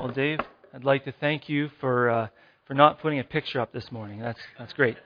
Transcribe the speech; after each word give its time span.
Well, 0.00 0.08
Dave, 0.08 0.40
I'd 0.72 0.82
like 0.82 1.04
to 1.04 1.12
thank 1.12 1.50
you 1.50 1.68
for 1.78 2.08
uh, 2.08 2.28
for 2.66 2.72
not 2.72 3.02
putting 3.02 3.18
a 3.18 3.22
picture 3.22 3.60
up 3.60 3.70
this 3.70 3.92
morning. 3.92 4.18
That's 4.18 4.40
that's 4.58 4.72
great. 4.72 4.96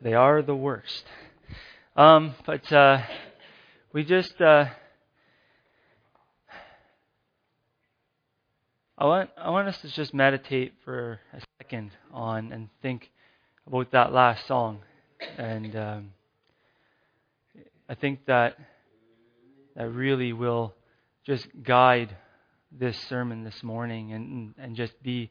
They 0.00 0.14
are 0.14 0.40
the 0.40 0.56
worst. 0.56 1.04
Um, 1.96 2.34
but 2.46 2.72
uh, 2.72 3.02
we 3.92 4.04
just 4.04 4.40
uh, 4.40 4.68
I 8.96 9.04
want 9.04 9.28
I 9.36 9.50
want 9.50 9.68
us 9.68 9.76
to 9.82 9.88
just 9.88 10.14
meditate 10.14 10.72
for 10.82 11.20
a 11.34 11.42
second 11.60 11.90
on 12.10 12.52
and 12.52 12.70
think 12.80 13.10
about 13.66 13.92
that 13.92 14.14
last 14.14 14.46
song, 14.46 14.78
and 15.36 15.76
um, 15.76 16.10
I 17.86 17.96
think 17.96 18.24
that 18.28 18.56
that 19.76 19.90
really 19.90 20.32
will 20.32 20.72
just 21.26 21.46
guide 21.62 22.16
this 22.78 22.98
sermon 23.08 23.44
this 23.44 23.62
morning 23.62 24.12
and, 24.12 24.54
and 24.58 24.76
just 24.76 25.00
be, 25.02 25.30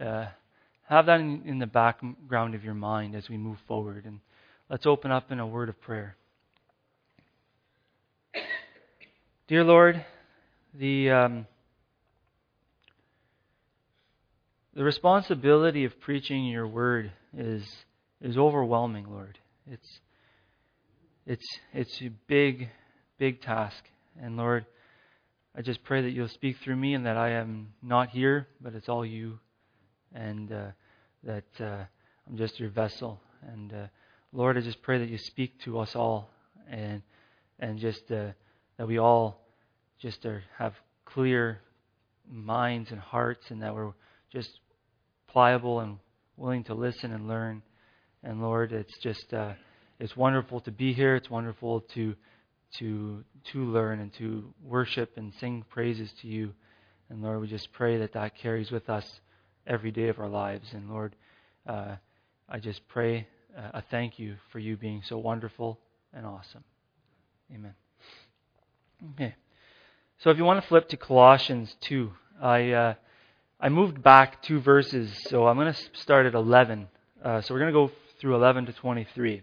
uh, 0.00 0.26
have 0.88 1.06
that 1.06 1.20
in, 1.20 1.42
in 1.46 1.58
the 1.58 1.66
background 1.66 2.54
of 2.54 2.64
your 2.64 2.74
mind 2.74 3.14
as 3.14 3.28
we 3.28 3.36
move 3.36 3.58
forward. 3.66 4.04
And 4.04 4.20
let's 4.68 4.86
open 4.86 5.10
up 5.10 5.32
in 5.32 5.40
a 5.40 5.46
word 5.46 5.68
of 5.68 5.80
prayer. 5.80 6.16
Dear 9.46 9.64
Lord, 9.64 10.04
the, 10.74 11.10
um, 11.10 11.46
the 14.74 14.84
responsibility 14.84 15.84
of 15.84 16.00
preaching 16.00 16.46
your 16.46 16.66
word 16.66 17.12
is, 17.36 17.62
is 18.20 18.36
overwhelming, 18.36 19.06
Lord. 19.10 19.38
It's, 19.66 20.00
it's, 21.26 21.46
it's 21.72 22.02
a 22.02 22.10
big, 22.26 22.68
big 23.18 23.40
task. 23.40 23.84
And 24.20 24.36
Lord, 24.36 24.66
I 25.56 25.62
just 25.62 25.84
pray 25.84 26.02
that 26.02 26.10
you'll 26.10 26.26
speak 26.26 26.56
through 26.64 26.74
me 26.74 26.94
and 26.94 27.06
that 27.06 27.16
I 27.16 27.30
am 27.30 27.68
not 27.80 28.08
here, 28.08 28.48
but 28.60 28.74
it's 28.74 28.88
all 28.88 29.06
you, 29.06 29.38
and 30.12 30.50
uh, 30.50 30.66
that 31.22 31.44
uh, 31.60 31.84
I'm 32.26 32.36
just 32.36 32.58
your 32.58 32.70
vessel. 32.70 33.20
And 33.52 33.72
uh, 33.72 33.86
Lord, 34.32 34.58
I 34.58 34.62
just 34.62 34.82
pray 34.82 34.98
that 34.98 35.08
you 35.08 35.16
speak 35.16 35.60
to 35.60 35.78
us 35.78 35.94
all, 35.94 36.28
and 36.68 37.02
and 37.60 37.78
just 37.78 38.10
uh, 38.10 38.30
that 38.78 38.88
we 38.88 38.98
all 38.98 39.46
just 40.00 40.26
are, 40.26 40.42
have 40.58 40.74
clear 41.04 41.60
minds 42.28 42.90
and 42.90 42.98
hearts, 42.98 43.48
and 43.50 43.62
that 43.62 43.76
we're 43.76 43.92
just 44.32 44.58
pliable 45.28 45.78
and 45.78 45.98
willing 46.36 46.64
to 46.64 46.74
listen 46.74 47.12
and 47.12 47.28
learn. 47.28 47.62
And 48.24 48.42
Lord, 48.42 48.72
it's 48.72 48.98
just 48.98 49.32
uh, 49.32 49.52
it's 50.00 50.16
wonderful 50.16 50.58
to 50.62 50.72
be 50.72 50.92
here. 50.92 51.14
It's 51.14 51.30
wonderful 51.30 51.82
to 51.94 52.16
to 52.78 53.24
to 53.52 53.64
learn 53.64 54.00
and 54.00 54.12
to 54.14 54.52
worship 54.62 55.12
and 55.16 55.32
sing 55.40 55.64
praises 55.68 56.12
to 56.22 56.28
you. 56.28 56.52
And 57.08 57.22
Lord, 57.22 57.40
we 57.40 57.48
just 57.48 57.72
pray 57.72 57.98
that 57.98 58.12
that 58.14 58.36
carries 58.36 58.70
with 58.70 58.88
us 58.88 59.20
every 59.66 59.90
day 59.90 60.08
of 60.08 60.18
our 60.18 60.28
lives. 60.28 60.68
And 60.72 60.90
Lord, 60.90 61.14
uh, 61.66 61.96
I 62.48 62.58
just 62.58 62.86
pray 62.88 63.28
uh, 63.56 63.70
a 63.74 63.82
thank 63.90 64.18
you 64.18 64.36
for 64.50 64.58
you 64.58 64.76
being 64.76 65.02
so 65.04 65.18
wonderful 65.18 65.78
and 66.12 66.26
awesome. 66.26 66.64
Amen. 67.52 67.74
Okay. 69.14 69.34
So 70.18 70.30
if 70.30 70.38
you 70.38 70.44
want 70.44 70.62
to 70.62 70.68
flip 70.68 70.88
to 70.88 70.96
Colossians 70.96 71.74
2, 71.82 72.10
I 72.40 72.70
uh, 72.72 72.94
I 73.60 73.68
moved 73.68 74.02
back 74.02 74.42
two 74.42 74.60
verses, 74.60 75.10
so 75.28 75.46
I'm 75.46 75.56
going 75.56 75.72
to 75.72 75.80
start 75.94 76.26
at 76.26 76.34
11. 76.34 76.88
Uh, 77.22 77.40
so 77.40 77.54
we're 77.54 77.60
going 77.60 77.72
to 77.72 77.78
go 77.78 77.90
through 78.20 78.34
11 78.34 78.66
to 78.66 78.72
23. 78.72 79.42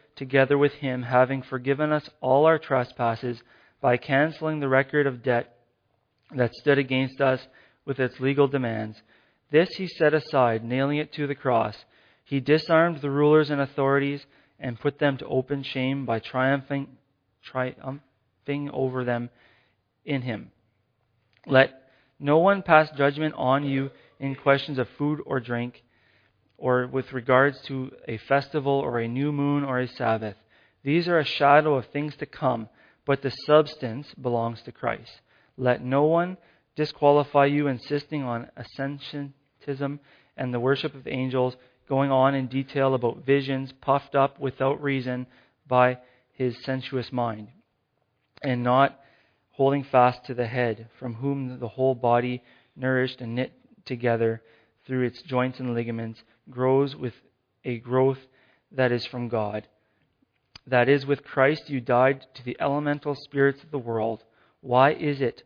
together 0.21 0.55
with 0.55 0.73
him, 0.73 1.01
having 1.01 1.41
forgiven 1.41 1.91
us 1.91 2.07
all 2.21 2.45
our 2.45 2.59
trespasses 2.59 3.41
by 3.81 3.97
canceling 3.97 4.59
the 4.59 4.67
record 4.67 5.07
of 5.07 5.23
debt 5.23 5.55
that 6.35 6.53
stood 6.53 6.77
against 6.77 7.19
us 7.19 7.47
with 7.85 7.99
its 7.99 8.19
legal 8.19 8.47
demands. 8.47 9.01
This 9.49 9.69
he 9.77 9.87
set 9.87 10.13
aside, 10.13 10.63
nailing 10.63 10.99
it 10.99 11.11
to 11.13 11.25
the 11.25 11.33
cross. 11.33 11.75
He 12.23 12.39
disarmed 12.39 13.01
the 13.01 13.09
rulers 13.09 13.49
and 13.49 13.59
authorities 13.59 14.23
and 14.59 14.79
put 14.79 14.99
them 14.99 15.17
to 15.17 15.25
open 15.25 15.63
shame 15.63 16.05
by 16.05 16.19
triumphing, 16.19 16.87
triumphing 17.41 18.69
over 18.71 19.03
them 19.03 19.31
in 20.05 20.21
him. 20.21 20.51
Let 21.47 21.89
no 22.19 22.37
one 22.37 22.61
pass 22.61 22.91
judgment 22.91 23.33
on 23.35 23.63
you 23.63 23.89
in 24.19 24.35
questions 24.35 24.77
of 24.77 24.87
food 24.99 25.19
or 25.25 25.39
drink 25.39 25.81
or 26.61 26.85
with 26.85 27.11
regards 27.11 27.59
to 27.61 27.91
a 28.07 28.17
festival 28.17 28.71
or 28.71 28.99
a 28.99 29.07
new 29.07 29.31
moon 29.31 29.63
or 29.63 29.79
a 29.79 29.87
Sabbath. 29.87 30.35
These 30.83 31.07
are 31.07 31.17
a 31.17 31.25
shadow 31.25 31.73
of 31.73 31.87
things 31.87 32.15
to 32.17 32.27
come, 32.27 32.69
but 33.03 33.23
the 33.23 33.31
substance 33.31 34.13
belongs 34.13 34.61
to 34.61 34.71
Christ. 34.71 35.21
Let 35.57 35.83
no 35.83 36.03
one 36.03 36.37
disqualify 36.75 37.45
you 37.45 37.67
insisting 37.67 38.23
on 38.23 38.47
ascensionism 38.55 39.99
and 40.37 40.53
the 40.53 40.59
worship 40.59 40.93
of 40.93 41.07
angels, 41.07 41.57
going 41.89 42.11
on 42.11 42.35
in 42.35 42.47
detail 42.47 42.93
about 42.93 43.25
visions 43.25 43.73
puffed 43.81 44.15
up 44.15 44.39
without 44.39 44.81
reason 44.81 45.25
by 45.67 45.97
his 46.33 46.55
sensuous 46.63 47.11
mind, 47.11 47.47
and 48.43 48.63
not 48.63 48.99
holding 49.49 49.83
fast 49.83 50.25
to 50.25 50.35
the 50.35 50.47
head, 50.47 50.87
from 50.99 51.15
whom 51.15 51.59
the 51.59 51.67
whole 51.67 51.95
body, 51.95 52.41
nourished 52.75 53.19
and 53.19 53.35
knit 53.35 53.51
together 53.85 54.41
through 54.85 55.05
its 55.05 55.21
joints 55.23 55.59
and 55.59 55.73
ligaments, 55.73 56.21
grows 56.49 56.95
with 56.95 57.13
a 57.63 57.79
growth 57.79 58.19
that 58.71 58.91
is 58.91 59.05
from 59.05 59.27
God. 59.27 59.67
That 60.67 60.89
is, 60.89 61.05
with 61.05 61.23
Christ 61.23 61.69
you 61.69 61.81
died 61.81 62.25
to 62.35 62.43
the 62.43 62.57
elemental 62.59 63.15
spirits 63.15 63.63
of 63.63 63.71
the 63.71 63.79
world. 63.79 64.23
Why 64.61 64.93
is 64.93 65.21
it, 65.21 65.43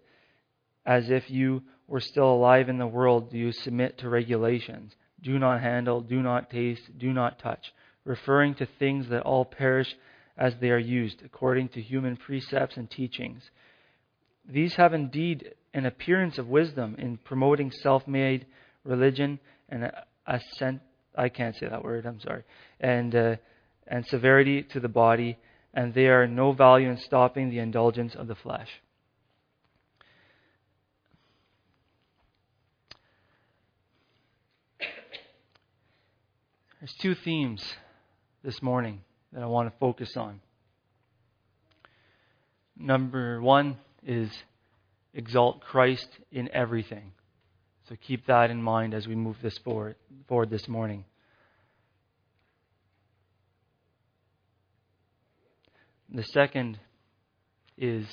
as 0.85 1.09
if 1.09 1.29
you 1.29 1.63
were 1.87 2.01
still 2.01 2.29
alive 2.29 2.69
in 2.69 2.77
the 2.77 2.87
world, 2.87 3.31
do 3.31 3.37
you 3.37 3.51
submit 3.51 3.97
to 3.99 4.09
regulations? 4.09 4.95
Do 5.21 5.39
not 5.39 5.61
handle, 5.61 6.01
do 6.01 6.21
not 6.21 6.49
taste, 6.49 6.97
do 6.97 7.13
not 7.13 7.39
touch, 7.39 7.73
referring 8.03 8.55
to 8.55 8.65
things 8.65 9.07
that 9.09 9.23
all 9.23 9.45
perish 9.45 9.95
as 10.37 10.55
they 10.59 10.69
are 10.69 10.77
used, 10.77 11.23
according 11.23 11.69
to 11.69 11.81
human 11.81 12.17
precepts 12.17 12.77
and 12.77 12.89
teachings. 12.89 13.49
These 14.47 14.75
have 14.75 14.93
indeed 14.93 15.55
an 15.73 15.85
appearance 15.85 16.37
of 16.37 16.47
wisdom 16.47 16.95
in 16.97 17.17
promoting 17.17 17.71
self 17.71 18.07
made 18.07 18.45
religion 18.83 19.39
and 19.69 19.91
assent, 20.27 20.81
I 21.15 21.29
can't 21.29 21.55
say 21.55 21.67
that 21.67 21.83
word, 21.83 22.05
I'm 22.05 22.19
sorry, 22.19 22.43
and, 22.79 23.15
uh, 23.15 23.35
and 23.87 24.05
severity 24.07 24.63
to 24.63 24.79
the 24.79 24.89
body, 24.89 25.37
and 25.73 25.93
they 25.93 26.07
are 26.07 26.27
no 26.27 26.51
value 26.51 26.89
in 26.89 26.97
stopping 26.97 27.49
the 27.49 27.59
indulgence 27.59 28.15
of 28.15 28.27
the 28.27 28.35
flesh. 28.35 28.69
There's 36.85 36.93
two 37.01 37.15
themes 37.15 37.63
this 38.43 38.61
morning 38.61 39.01
that 39.33 39.41
I 39.41 39.47
want 39.47 39.73
to 39.73 39.79
focus 39.79 40.15
on. 40.15 40.39
Number 42.77 43.41
one 43.41 43.77
is 44.05 44.29
exalt 45.13 45.61
Christ 45.61 46.07
in 46.31 46.47
everything. 46.53 47.13
So 47.87 47.95
keep 48.01 48.25
that 48.25 48.49
in 48.49 48.61
mind 48.61 48.95
as 48.95 49.07
we 49.07 49.13
move 49.13 49.37
this 49.43 49.57
forward, 49.59 49.95
forward 50.27 50.49
this 50.49 50.67
morning. 50.67 51.05
The 56.11 56.23
second 56.23 56.79
is, 57.77 58.07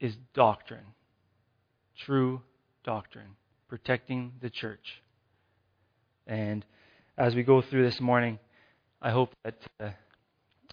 is 0.00 0.16
doctrine, 0.32 0.86
true 1.98 2.40
doctrine, 2.84 3.36
protecting 3.68 4.32
the 4.40 4.48
church. 4.48 5.02
And 6.26 6.64
as 7.18 7.34
we 7.34 7.42
go 7.42 7.60
through 7.60 7.84
this 7.84 8.00
morning, 8.00 8.38
I 9.02 9.10
hope 9.10 9.34
that, 9.44 9.58
uh, 9.78 9.90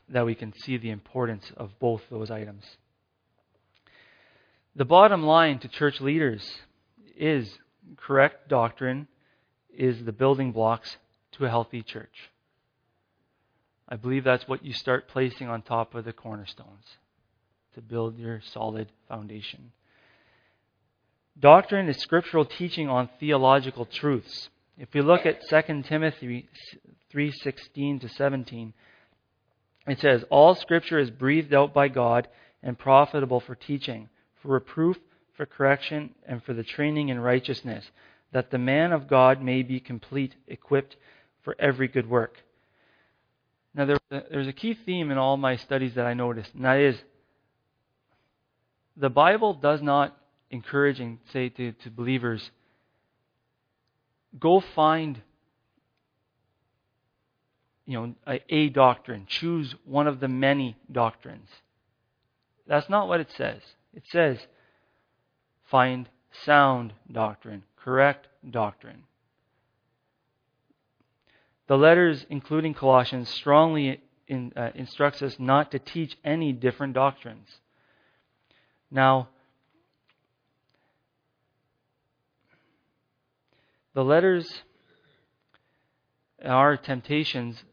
that 0.08 0.26
we 0.26 0.36
can 0.36 0.54
see 0.54 0.78
the 0.78 0.92
importance 0.92 1.52
of 1.58 1.78
both 1.80 2.04
those 2.10 2.32
items. 2.32 2.64
The 4.76 4.86
bottom 4.86 5.24
line 5.24 5.60
to 5.60 5.68
church 5.68 6.00
leaders 6.00 6.48
is 7.20 7.60
correct 7.98 8.48
doctrine 8.50 9.08
is 9.78 10.04
the 10.04 10.12
building 10.12 10.52
blocks 10.52 10.98
to 11.34 11.46
a 11.46 11.50
healthy 11.50 11.84
church. 11.84 12.30
I 13.88 13.96
believe 13.96 14.24
that's 14.24 14.48
what 14.48 14.64
you 14.64 14.74
start 14.74 15.08
placing 15.08 15.48
on 15.48 15.62
top 15.62 15.96
of 15.96 16.06
the 16.06 16.14
cornerstones 16.14 16.86
to 17.76 17.82
build 17.82 18.18
your 18.18 18.42
solid 18.54 18.88
foundation. 19.08 19.72
Doctrine 21.40 21.88
is 21.88 21.98
scriptural 21.98 22.46
teaching 22.46 22.90
on 22.90 23.10
theological 23.20 23.86
truths. 23.86 24.50
If 24.78 24.94
we 24.94 25.02
look 25.02 25.26
at 25.26 25.42
2 25.50 25.84
Timothy 25.84 26.48
3:16 27.12 28.00
to 28.02 28.10
17, 28.10 28.74
it 29.88 30.00
says, 30.00 30.24
"All 30.30 30.56
scripture 30.56 31.00
is 31.00 31.10
breathed 31.10 31.54
out 31.54 31.74
by 31.74 31.88
God 31.88 32.28
and 32.62 32.78
profitable 32.78 33.40
for 33.40 33.56
teaching, 33.56 34.10
for 34.36 34.50
reproof, 34.50 34.98
for 35.40 35.46
correction, 35.46 36.14
and 36.28 36.44
for 36.44 36.54
the 36.54 36.66
training 36.66 37.08
in 37.08 37.18
righteousness, 37.18 37.90
that 38.34 38.52
the 38.52 38.58
man 38.58 38.92
of 38.92 39.08
God 39.08 39.42
may 39.42 39.64
be 39.64 39.80
complete, 39.80 40.36
equipped 40.50 40.98
for 41.44 41.56
every 41.58 41.88
good 41.88 42.10
work." 42.10 42.36
Now, 43.74 43.86
there's 44.10 44.48
a 44.48 44.52
key 44.52 44.74
theme 44.74 45.12
in 45.12 45.18
all 45.18 45.38
my 45.38 45.56
studies 45.56 45.96
that 45.96 46.06
I 46.06 46.14
noticed, 46.14 46.54
and 46.54 46.66
that 46.66 46.80
is 46.80 47.02
the 48.98 49.10
Bible 49.10 49.54
does 49.54 49.82
not 49.82 50.18
encourage 50.52 51.00
and 51.00 51.20
say 51.32 51.48
to, 51.48 51.72
to 51.72 51.90
believers, 51.90 52.52
go 54.38 54.60
find 54.76 55.22
you 57.86 57.94
know, 57.94 58.16
a, 58.28 58.44
a 58.54 58.70
doctrine. 58.70 59.26
Choose 59.30 59.74
one 59.86 60.08
of 60.08 60.20
the 60.20 60.28
many 60.28 60.76
doctrines. 60.92 61.48
That's 62.68 62.90
not 62.90 63.08
what 63.08 63.22
it 63.22 63.30
says. 63.38 63.62
It 63.94 64.04
says, 64.12 64.38
find 65.70 66.10
sound 66.44 66.94
doctrine, 67.12 67.64
correct 67.78 68.28
doctrine. 68.50 69.04
The 71.68 71.78
letters, 71.78 72.26
including 72.30 72.74
Colossians, 72.74 73.30
strongly 73.30 74.02
in, 74.28 74.52
uh, 74.56 74.72
instructs 74.74 75.22
us 75.22 75.38
not 75.40 75.72
to 75.72 75.80
teach 75.80 76.18
any 76.24 76.52
different 76.52 76.94
doctrines. 76.94 77.48
Now, 78.90 79.30
the 83.94 84.04
letters, 84.04 84.64
our 86.44 86.76
temptations 86.76 87.64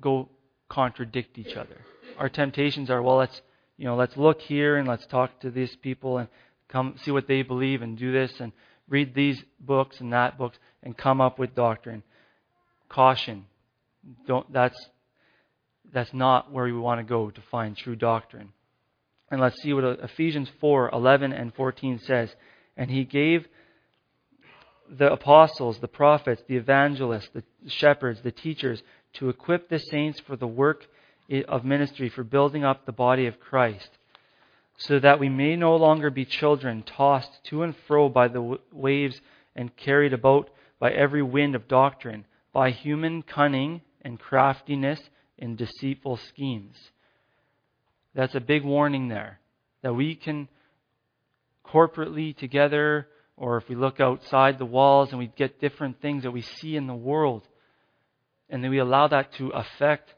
go 0.00 0.30
contradict 0.68 1.38
each 1.38 1.56
other. 1.56 1.76
Our 2.18 2.30
temptations 2.30 2.88
are, 2.88 3.02
well, 3.02 3.16
let's, 3.16 3.42
you 3.76 3.84
know, 3.84 3.96
let's 3.96 4.16
look 4.16 4.40
here 4.40 4.76
and 4.76 4.88
let's 4.88 5.06
talk 5.06 5.40
to 5.40 5.50
these 5.50 5.76
people 5.76 6.16
and 6.16 6.28
come 6.68 6.96
see 7.02 7.10
what 7.10 7.28
they 7.28 7.42
believe 7.42 7.82
and 7.82 7.96
do 7.96 8.12
this 8.12 8.32
and 8.40 8.52
read 8.88 9.14
these 9.14 9.42
books 9.60 10.00
and 10.00 10.12
that 10.12 10.38
books 10.38 10.58
and 10.82 10.96
come 10.96 11.20
up 11.20 11.38
with 11.38 11.54
doctrine. 11.54 12.02
Caution. 12.88 13.46
Don't, 14.26 14.50
that's, 14.52 14.78
that's 15.92 16.12
not 16.12 16.52
where 16.52 16.64
we 16.64 16.72
want 16.72 17.00
to 17.00 17.04
go 17.04 17.30
to 17.30 17.40
find 17.50 17.76
true 17.76 17.96
doctrine. 17.96 18.52
And 19.30 19.40
let's 19.40 19.60
see 19.62 19.72
what 19.72 19.84
Ephesians 19.84 20.48
4 20.60 20.90
11 20.92 21.32
and 21.32 21.52
14 21.54 22.00
says. 22.04 22.34
And 22.76 22.90
he 22.90 23.04
gave 23.04 23.46
the 24.88 25.12
apostles, 25.12 25.78
the 25.80 25.88
prophets, 25.88 26.42
the 26.46 26.56
evangelists, 26.56 27.28
the 27.34 27.42
shepherds, 27.66 28.20
the 28.22 28.30
teachers 28.30 28.82
to 29.14 29.28
equip 29.28 29.68
the 29.68 29.78
saints 29.78 30.20
for 30.20 30.36
the 30.36 30.46
work 30.46 30.84
of 31.48 31.64
ministry, 31.64 32.08
for 32.08 32.22
building 32.22 32.64
up 32.64 32.86
the 32.86 32.92
body 32.92 33.26
of 33.26 33.40
Christ, 33.40 33.88
so 34.76 34.98
that 34.98 35.18
we 35.18 35.28
may 35.28 35.56
no 35.56 35.76
longer 35.76 36.10
be 36.10 36.24
children 36.24 36.82
tossed 36.82 37.42
to 37.44 37.62
and 37.62 37.74
fro 37.86 38.08
by 38.08 38.28
the 38.28 38.58
waves 38.72 39.20
and 39.54 39.74
carried 39.76 40.12
about 40.12 40.50
by 40.78 40.90
every 40.92 41.22
wind 41.22 41.54
of 41.54 41.68
doctrine, 41.68 42.26
by 42.52 42.70
human 42.70 43.22
cunning 43.22 43.80
and 44.02 44.20
craftiness 44.20 45.00
in 45.38 45.56
deceitful 45.56 46.18
schemes. 46.28 46.76
That's 48.14 48.34
a 48.34 48.40
big 48.40 48.64
warning 48.64 49.08
there. 49.08 49.40
That 49.82 49.94
we 49.94 50.14
can 50.14 50.48
corporately 51.64 52.36
together, 52.36 53.08
or 53.36 53.56
if 53.56 53.68
we 53.68 53.74
look 53.74 54.00
outside 54.00 54.58
the 54.58 54.64
walls 54.64 55.10
and 55.10 55.18
we 55.18 55.26
get 55.26 55.60
different 55.60 56.00
things 56.00 56.22
that 56.22 56.30
we 56.30 56.42
see 56.42 56.76
in 56.76 56.86
the 56.86 56.94
world, 56.94 57.46
and 58.48 58.62
then 58.62 58.70
we 58.70 58.78
allow 58.78 59.08
that 59.08 59.32
to 59.34 59.48
affect 59.50 60.14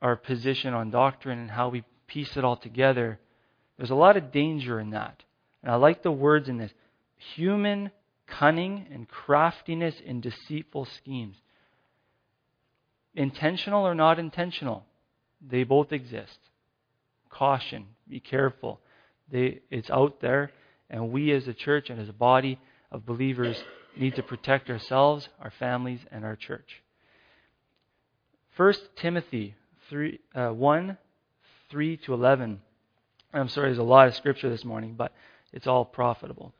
our 0.00 0.16
position 0.16 0.74
on 0.74 0.90
doctrine 0.90 1.38
and 1.38 1.50
how 1.50 1.68
we 1.68 1.84
piece 2.06 2.36
it 2.36 2.44
all 2.44 2.56
together, 2.56 3.18
there's 3.76 3.90
a 3.90 3.94
lot 3.94 4.16
of 4.16 4.32
danger 4.32 4.78
in 4.80 4.90
that. 4.90 5.22
And 5.62 5.72
I 5.72 5.76
like 5.76 6.02
the 6.02 6.12
words 6.12 6.48
in 6.48 6.58
this 6.58 6.72
human 7.34 7.90
cunning 8.26 8.86
and 8.92 9.08
craftiness 9.08 9.94
in 10.04 10.20
deceitful 10.20 10.86
schemes. 10.86 11.36
Intentional 13.14 13.86
or 13.86 13.94
not 13.94 14.18
intentional, 14.18 14.84
they 15.40 15.64
both 15.64 15.92
exist. 15.92 16.38
Caution, 17.30 17.86
be 18.08 18.20
careful. 18.20 18.80
They, 19.30 19.60
it's 19.70 19.90
out 19.90 20.20
there, 20.20 20.50
and 20.90 21.10
we 21.10 21.32
as 21.32 21.48
a 21.48 21.54
church 21.54 21.90
and 21.90 22.00
as 22.00 22.08
a 22.08 22.12
body 22.12 22.58
of 22.90 23.06
believers 23.06 23.56
need 23.96 24.16
to 24.16 24.22
protect 24.22 24.70
ourselves, 24.70 25.28
our 25.40 25.52
families, 25.58 26.00
and 26.10 26.24
our 26.24 26.36
church. 26.36 26.82
1 28.56 28.74
Timothy 28.96 29.54
3, 29.90 30.20
uh, 30.34 30.48
1 30.50 30.98
3 31.70 31.96
to 31.98 32.14
11. 32.14 32.60
I'm 33.34 33.48
sorry, 33.48 33.68
there's 33.68 33.78
a 33.78 33.82
lot 33.82 34.06
of 34.06 34.14
scripture 34.14 34.48
this 34.48 34.64
morning, 34.64 34.94
but 34.96 35.12
it's 35.52 35.66
all 35.66 35.84
profitable. 35.84 36.54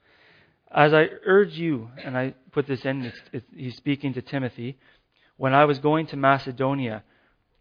As 0.72 0.92
I 0.92 1.08
urge 1.24 1.52
you, 1.52 1.88
and 2.04 2.18
I 2.18 2.34
put 2.50 2.66
this 2.66 2.84
in, 2.84 3.04
it's, 3.04 3.18
it's, 3.32 3.46
he's 3.54 3.76
speaking 3.76 4.14
to 4.14 4.22
Timothy, 4.22 4.76
when 5.36 5.54
I 5.54 5.66
was 5.66 5.78
going 5.78 6.06
to 6.08 6.16
Macedonia, 6.16 7.04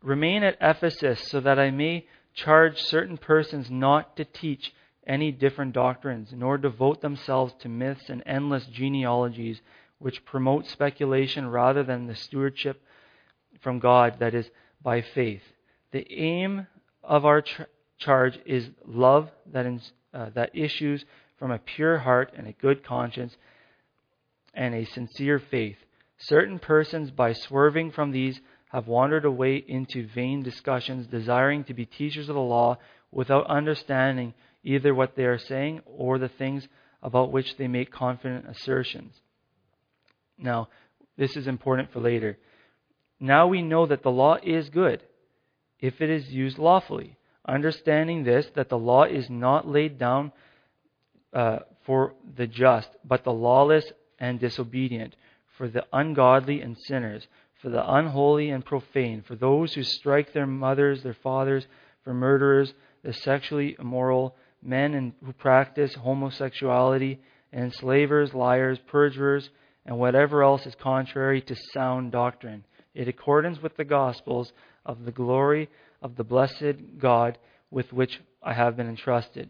remain 0.01 0.43
at 0.43 0.57
Ephesus 0.59 1.21
so 1.29 1.39
that 1.41 1.59
I 1.59 1.69
may 1.69 2.07
charge 2.33 2.79
certain 2.81 3.17
persons 3.17 3.69
not 3.69 4.17
to 4.17 4.25
teach 4.25 4.73
any 5.05 5.31
different 5.31 5.73
doctrines, 5.73 6.29
nor 6.35 6.57
devote 6.57 7.01
themselves 7.01 7.53
to 7.59 7.69
myths 7.69 8.09
and 8.09 8.23
endless 8.25 8.65
genealogies 8.65 9.61
which 9.99 10.25
promote 10.25 10.65
speculation 10.65 11.47
rather 11.49 11.83
than 11.83 12.07
the 12.07 12.15
stewardship 12.15 12.81
from 13.61 13.77
God 13.79 14.17
that 14.19 14.33
is 14.33 14.49
by 14.81 15.01
faith. 15.01 15.43
The 15.91 16.11
aim 16.11 16.67
of 17.03 17.25
our 17.25 17.43
charge 18.03 18.39
is 18.45 18.69
love 18.85 19.29
that, 19.51 19.65
in, 19.65 19.81
uh, 20.13 20.29
that 20.35 20.55
issues 20.55 21.05
from 21.37 21.51
a 21.51 21.59
pure 21.59 21.99
heart 21.99 22.33
and 22.37 22.47
a 22.47 22.53
good 22.53 22.85
conscience 22.85 23.35
and 24.53 24.73
a 24.75 24.85
sincere 24.85 25.39
faith. 25.39 25.77
Certain 26.17 26.59
persons, 26.59 27.11
by 27.11 27.33
swerving 27.33 27.91
from 27.91 28.11
these, 28.11 28.39
have 28.71 28.87
wandered 28.87 29.25
away 29.25 29.63
into 29.67 30.07
vain 30.07 30.41
discussions, 30.41 31.07
desiring 31.07 31.63
to 31.63 31.73
be 31.73 31.85
teachers 31.85 32.29
of 32.29 32.35
the 32.35 32.41
law 32.41 32.77
without 33.11 33.45
understanding 33.47 34.33
either 34.63 34.93
what 34.95 35.15
they 35.15 35.25
are 35.25 35.37
saying 35.37 35.81
or 35.85 36.17
the 36.17 36.29
things 36.29 36.67
about 37.01 37.31
which 37.31 37.57
they 37.57 37.67
make 37.67 37.91
confident 37.91 38.45
assertions. 38.49 39.13
Now, 40.37 40.69
this 41.17 41.35
is 41.35 41.47
important 41.47 41.91
for 41.91 41.99
later. 41.99 42.37
Now 43.19 43.47
we 43.47 43.61
know 43.61 43.85
that 43.85 44.03
the 44.03 44.11
law 44.11 44.37
is 44.41 44.69
good 44.69 45.03
if 45.79 46.01
it 46.01 46.09
is 46.09 46.31
used 46.31 46.57
lawfully, 46.57 47.17
understanding 47.47 48.23
this, 48.23 48.47
that 48.55 48.69
the 48.69 48.77
law 48.77 49.03
is 49.03 49.29
not 49.29 49.67
laid 49.67 49.97
down 49.97 50.31
uh, 51.33 51.59
for 51.85 52.13
the 52.37 52.47
just, 52.47 52.89
but 53.03 53.23
the 53.23 53.33
lawless 53.33 53.85
and 54.19 54.39
disobedient, 54.39 55.15
for 55.57 55.67
the 55.67 55.85
ungodly 55.91 56.61
and 56.61 56.77
sinners, 56.77 57.27
for 57.61 57.69
the 57.69 57.93
unholy 57.93 58.49
and 58.49 58.65
profane, 58.65 59.23
for 59.25 59.35
those 59.35 59.73
who 59.73 59.83
strike 59.83 60.33
their 60.33 60.47
mothers, 60.47 61.03
their 61.03 61.13
fathers, 61.13 61.65
for 62.03 62.13
murderers, 62.13 62.73
the 63.03 63.13
sexually 63.13 63.75
immoral, 63.79 64.35
men 64.61 64.93
and, 64.93 65.13
who 65.25 65.33
practice 65.33 65.93
homosexuality, 65.95 67.19
enslavers, 67.51 68.33
liars, 68.33 68.79
perjurers, 68.87 69.49
and 69.85 69.97
whatever 69.97 70.43
else 70.43 70.65
is 70.65 70.75
contrary 70.75 71.41
to 71.41 71.55
sound 71.73 72.11
doctrine. 72.11 72.63
In 72.95 73.07
accordance 73.07 73.61
with 73.61 73.75
the 73.75 73.83
Gospels 73.83 74.53
of 74.85 75.03
the 75.05 75.11
glory 75.11 75.69
of 76.03 76.17
the 76.17 76.23
blessed 76.23 76.99
God 76.99 77.39
with 77.71 77.91
which 77.91 78.19
I 78.43 78.53
have 78.53 78.75
been 78.75 78.89
entrusted. 78.89 79.49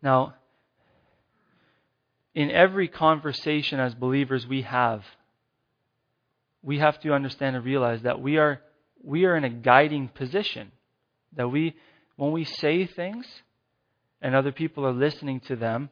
Now, 0.00 0.34
in 2.34 2.50
every 2.50 2.86
conversation 2.86 3.80
as 3.80 3.94
believers 3.94 4.46
we 4.46 4.62
have, 4.62 5.02
we 6.62 6.78
have 6.78 7.00
to 7.00 7.12
understand 7.12 7.56
and 7.56 7.64
realize 7.64 8.02
that 8.02 8.20
we 8.20 8.38
are, 8.38 8.60
we 9.02 9.24
are 9.24 9.36
in 9.36 9.44
a 9.44 9.50
guiding 9.50 10.08
position. 10.08 10.70
That 11.34 11.48
we, 11.48 11.74
when 12.16 12.30
we 12.30 12.44
say 12.44 12.86
things 12.86 13.26
and 14.22 14.34
other 14.34 14.52
people 14.52 14.86
are 14.86 14.92
listening 14.92 15.40
to 15.40 15.56
them, 15.56 15.90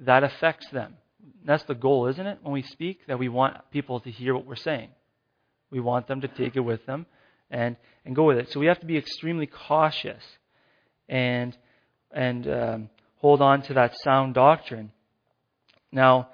that 0.00 0.24
affects 0.24 0.68
them. 0.70 0.96
That's 1.44 1.64
the 1.64 1.74
goal, 1.74 2.06
isn't 2.08 2.26
it? 2.26 2.38
When 2.42 2.52
we 2.52 2.62
speak, 2.62 3.06
that 3.06 3.18
we 3.18 3.28
want 3.28 3.56
people 3.70 4.00
to 4.00 4.10
hear 4.10 4.34
what 4.34 4.46
we're 4.46 4.56
saying. 4.56 4.90
We 5.70 5.80
want 5.80 6.06
them 6.06 6.20
to 6.22 6.28
take 6.28 6.56
it 6.56 6.60
with 6.60 6.84
them 6.86 7.06
and, 7.50 7.76
and 8.04 8.14
go 8.14 8.24
with 8.24 8.38
it. 8.38 8.50
So 8.50 8.60
we 8.60 8.66
have 8.66 8.80
to 8.80 8.86
be 8.86 8.96
extremely 8.96 9.46
cautious 9.46 10.22
and, 11.08 11.56
and 12.12 12.48
um, 12.48 12.90
hold 13.16 13.42
on 13.42 13.62
to 13.62 13.74
that 13.74 13.94
sound 14.02 14.34
doctrine. 14.34 14.92
Now, 15.92 16.28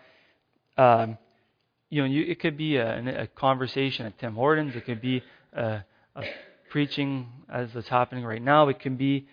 um, 0.77 1.19
you 1.89 2.03
know, 2.03 2.09
you, 2.09 2.25
it 2.25 2.41
could 2.41 2.57
be 2.57 2.77
a, 2.77 3.23
a, 3.23 3.27
conversation 3.27 4.07
at 4.07 4.19
Tim 4.19 4.35
Hortons. 4.35 4.77
It 4.77 4.85
could 4.87 5.01
be 5.01 5.23
a, 5.53 5.85
a 6.15 6.25
preaching 6.71 7.29
as 7.53 7.75
it's 7.75 7.89
happening 7.89 8.25
right 8.25 8.41
now. 8.41 8.69
It 8.69 8.79
can 8.79 8.97
be 8.97 9.27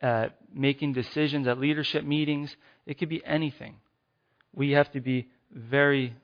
uh, 0.00 0.26
making 0.54 0.92
decisions 0.92 1.48
at 1.48 1.58
leadership 1.58 2.04
meetings. 2.04 2.54
It 2.86 2.98
could 2.98 3.08
be 3.08 3.24
anything. 3.24 3.76
We 4.56 4.72
have 4.72 4.90
to 4.92 5.00
be 5.00 5.28
very 5.52 6.16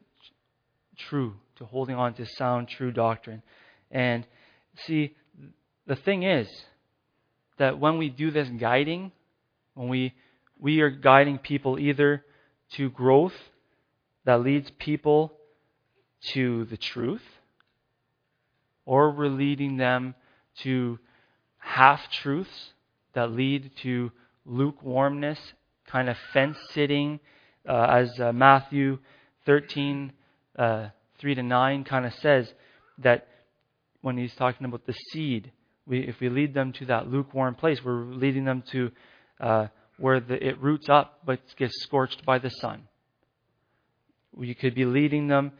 true 0.97 1.35
to 1.57 1.67
holding 1.67 1.95
on 1.95 2.15
to 2.15 2.27
sound, 2.27 2.69
true 2.69 2.91
doctrine. 2.91 3.43
And 3.91 4.27
see, 4.87 5.15
the 5.87 5.97
thing 5.97 6.23
is 6.23 6.49
that 7.59 7.79
when 7.79 7.99
we 7.99 8.09
do 8.09 8.31
this 8.31 8.49
guiding, 8.49 9.13
when 9.75 9.89
we 9.89 10.15
we 10.59 10.81
are 10.81 10.91
guiding 10.91 11.39
people 11.39 11.79
either 11.79 12.25
to 12.73 12.89
growth 12.89 13.35
that 14.25 14.41
leads 14.41 14.71
people 14.79 15.33
to 16.33 16.65
the 16.67 16.77
truth, 16.77 17.23
or 18.87 19.11
we're 19.11 19.27
leading 19.27 19.77
them 19.77 20.15
to 20.63 20.99
half 21.59 22.01
truths 22.11 22.73
that 23.13 23.33
lead 23.33 23.73
to 23.83 24.11
lukewarmness, 24.47 25.39
kind 25.87 26.09
of 26.09 26.17
fence 26.33 26.57
sitting, 26.71 27.21
uh, 27.69 27.87
as 27.91 28.19
uh, 28.21 28.33
Matthew 28.33 28.99
13, 29.47 30.13
uh, 30.59 30.89
3 31.19 31.35
to 31.37 31.43
9 31.43 31.85
kind 31.85 32.07
of 32.07 32.15
says 32.15 32.53
that 32.99 33.29
when 34.01 34.17
he's 34.17 34.35
talking 34.35 34.67
about 34.67 34.87
the 34.87 34.95
seed, 35.13 35.53
we, 35.87 36.01
if 36.01 36.21
we 36.21 36.29
lead 36.29 36.55
them 36.55 36.73
to 36.75 36.87
that 36.87 37.09
lukewarm 37.09 37.55
place, 37.55 37.81
we're 37.85 38.05
leading 38.05 38.45
them 38.45 38.63
to 38.73 38.91
uh, 39.41 39.67
where 39.99 40.21
the, 40.21 40.45
it 40.45 40.61
roots 40.61 40.89
up 40.89 41.21
but 41.25 41.41
gets 41.57 41.83
scorched 41.83 42.25
by 42.25 42.39
the 42.39 42.51
sun. 42.51 42.83
We 44.35 44.55
could 44.55 44.75
be 44.75 44.85
leading 44.85 45.29
them 45.29 45.53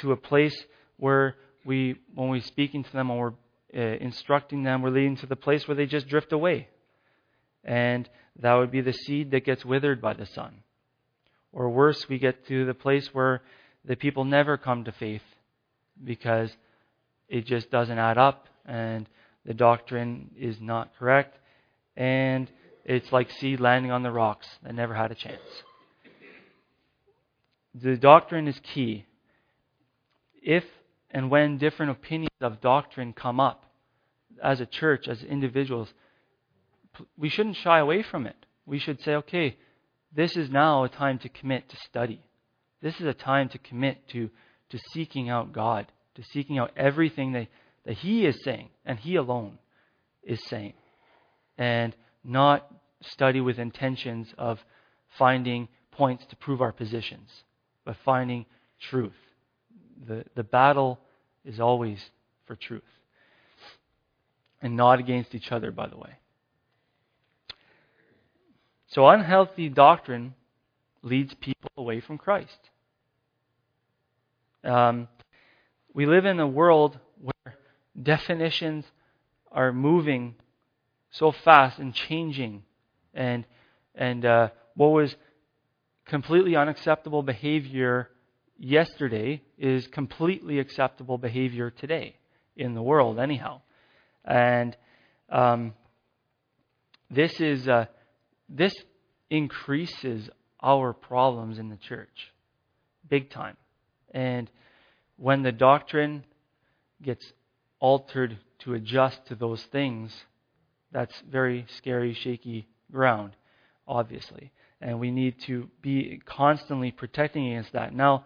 to 0.00 0.12
a 0.12 0.16
place 0.16 0.56
where 0.96 1.36
we, 1.64 1.96
when 2.14 2.28
we're 2.28 2.40
speaking 2.40 2.84
to 2.84 2.92
them, 2.92 3.10
or 3.10 3.34
we're 3.72 3.94
uh, 3.94 3.96
instructing 3.98 4.62
them, 4.62 4.82
we're 4.82 4.90
leading 4.90 5.16
to 5.18 5.26
the 5.26 5.36
place 5.36 5.66
where 5.66 5.74
they 5.74 5.86
just 5.86 6.08
drift 6.08 6.32
away. 6.32 6.68
And 7.64 8.08
that 8.40 8.54
would 8.54 8.70
be 8.70 8.80
the 8.80 8.92
seed 8.92 9.30
that 9.32 9.44
gets 9.44 9.64
withered 9.64 10.00
by 10.00 10.14
the 10.14 10.26
sun. 10.26 10.62
Or 11.52 11.70
worse, 11.70 12.08
we 12.08 12.18
get 12.18 12.46
to 12.48 12.66
the 12.66 12.74
place 12.74 13.08
where 13.12 13.42
the 13.84 13.96
people 13.96 14.24
never 14.24 14.56
come 14.56 14.84
to 14.84 14.92
faith 14.92 15.22
because 16.02 16.54
it 17.28 17.46
just 17.46 17.70
doesn't 17.70 17.98
add 17.98 18.18
up 18.18 18.46
and 18.64 19.08
the 19.44 19.54
doctrine 19.54 20.30
is 20.36 20.60
not 20.60 20.90
correct 20.98 21.38
and 21.96 22.50
it's 22.84 23.10
like 23.12 23.30
seed 23.30 23.60
landing 23.60 23.90
on 23.90 24.02
the 24.02 24.10
rocks 24.10 24.46
that 24.62 24.74
never 24.74 24.94
had 24.94 25.10
a 25.10 25.14
chance. 25.14 25.40
The 27.74 27.96
doctrine 27.96 28.48
is 28.48 28.58
key. 28.60 29.06
If 30.42 30.64
and 31.10 31.30
when 31.30 31.58
different 31.58 31.92
opinions 31.92 32.30
of 32.40 32.60
doctrine 32.60 33.12
come 33.12 33.40
up 33.40 33.64
as 34.42 34.60
a 34.60 34.66
church, 34.66 35.08
as 35.08 35.22
individuals, 35.22 35.92
we 37.16 37.28
shouldn't 37.28 37.56
shy 37.56 37.78
away 37.78 38.02
from 38.02 38.26
it. 38.26 38.36
We 38.64 38.78
should 38.78 39.00
say, 39.02 39.14
okay, 39.16 39.56
this 40.16 40.34
is 40.34 40.50
now 40.50 40.84
a 40.84 40.88
time 40.88 41.18
to 41.20 41.28
commit 41.28 41.68
to 41.68 41.76
study. 41.88 42.22
This 42.80 42.94
is 43.00 43.06
a 43.06 43.12
time 43.12 43.50
to 43.50 43.58
commit 43.58 44.08
to, 44.08 44.30
to 44.70 44.78
seeking 44.92 45.28
out 45.28 45.52
God, 45.52 45.92
to 46.14 46.22
seeking 46.32 46.58
out 46.58 46.72
everything 46.74 47.32
that, 47.32 47.48
that 47.84 47.98
He 47.98 48.24
is 48.24 48.42
saying, 48.42 48.70
and 48.86 48.98
He 48.98 49.16
alone 49.16 49.58
is 50.22 50.42
saying. 50.48 50.72
And 51.58 51.94
not 52.24 52.66
study 53.02 53.42
with 53.42 53.58
intentions 53.58 54.28
of 54.38 54.58
finding 55.18 55.68
points 55.92 56.24
to 56.30 56.36
prove 56.36 56.62
our 56.62 56.72
positions, 56.72 57.30
but 57.84 57.96
finding 58.02 58.46
truth. 58.88 59.12
The, 60.08 60.24
the 60.34 60.44
battle 60.44 60.98
is 61.44 61.60
always 61.60 61.98
for 62.46 62.56
truth. 62.56 62.82
And 64.62 64.76
not 64.76 64.98
against 64.98 65.34
each 65.34 65.52
other, 65.52 65.70
by 65.70 65.88
the 65.88 65.98
way. 65.98 66.18
So 68.96 69.06
unhealthy 69.06 69.68
doctrine 69.68 70.34
leads 71.02 71.34
people 71.34 71.70
away 71.76 72.00
from 72.00 72.16
Christ. 72.16 72.58
Um, 74.64 75.08
we 75.92 76.06
live 76.06 76.24
in 76.24 76.40
a 76.40 76.46
world 76.46 76.98
where 77.20 77.56
definitions 78.02 78.86
are 79.52 79.70
moving 79.70 80.34
so 81.10 81.30
fast 81.30 81.78
and 81.78 81.92
changing, 81.92 82.62
and 83.12 83.44
and 83.94 84.24
uh, 84.24 84.48
what 84.76 84.92
was 84.92 85.14
completely 86.06 86.56
unacceptable 86.56 87.22
behavior 87.22 88.08
yesterday 88.58 89.42
is 89.58 89.86
completely 89.88 90.58
acceptable 90.58 91.18
behavior 91.18 91.68
today 91.68 92.16
in 92.56 92.72
the 92.72 92.82
world, 92.82 93.18
anyhow. 93.18 93.60
And 94.24 94.74
um, 95.28 95.74
this 97.10 97.38
is 97.42 97.68
uh, 97.68 97.88
this 98.48 98.74
increases 99.30 100.28
our 100.62 100.92
problems 100.92 101.58
in 101.58 101.68
the 101.68 101.76
church, 101.76 102.32
big 103.08 103.30
time. 103.30 103.56
And 104.12 104.50
when 105.16 105.42
the 105.42 105.52
doctrine 105.52 106.24
gets 107.02 107.32
altered 107.80 108.38
to 108.60 108.74
adjust 108.74 109.26
to 109.26 109.34
those 109.34 109.62
things, 109.64 110.14
that's 110.92 111.22
very 111.30 111.66
scary, 111.76 112.14
shaky 112.14 112.66
ground, 112.90 113.32
obviously. 113.86 114.52
And 114.80 115.00
we 115.00 115.10
need 115.10 115.36
to 115.46 115.68
be 115.82 116.20
constantly 116.24 116.90
protecting 116.90 117.48
against 117.48 117.72
that. 117.72 117.94
Now, 117.94 118.24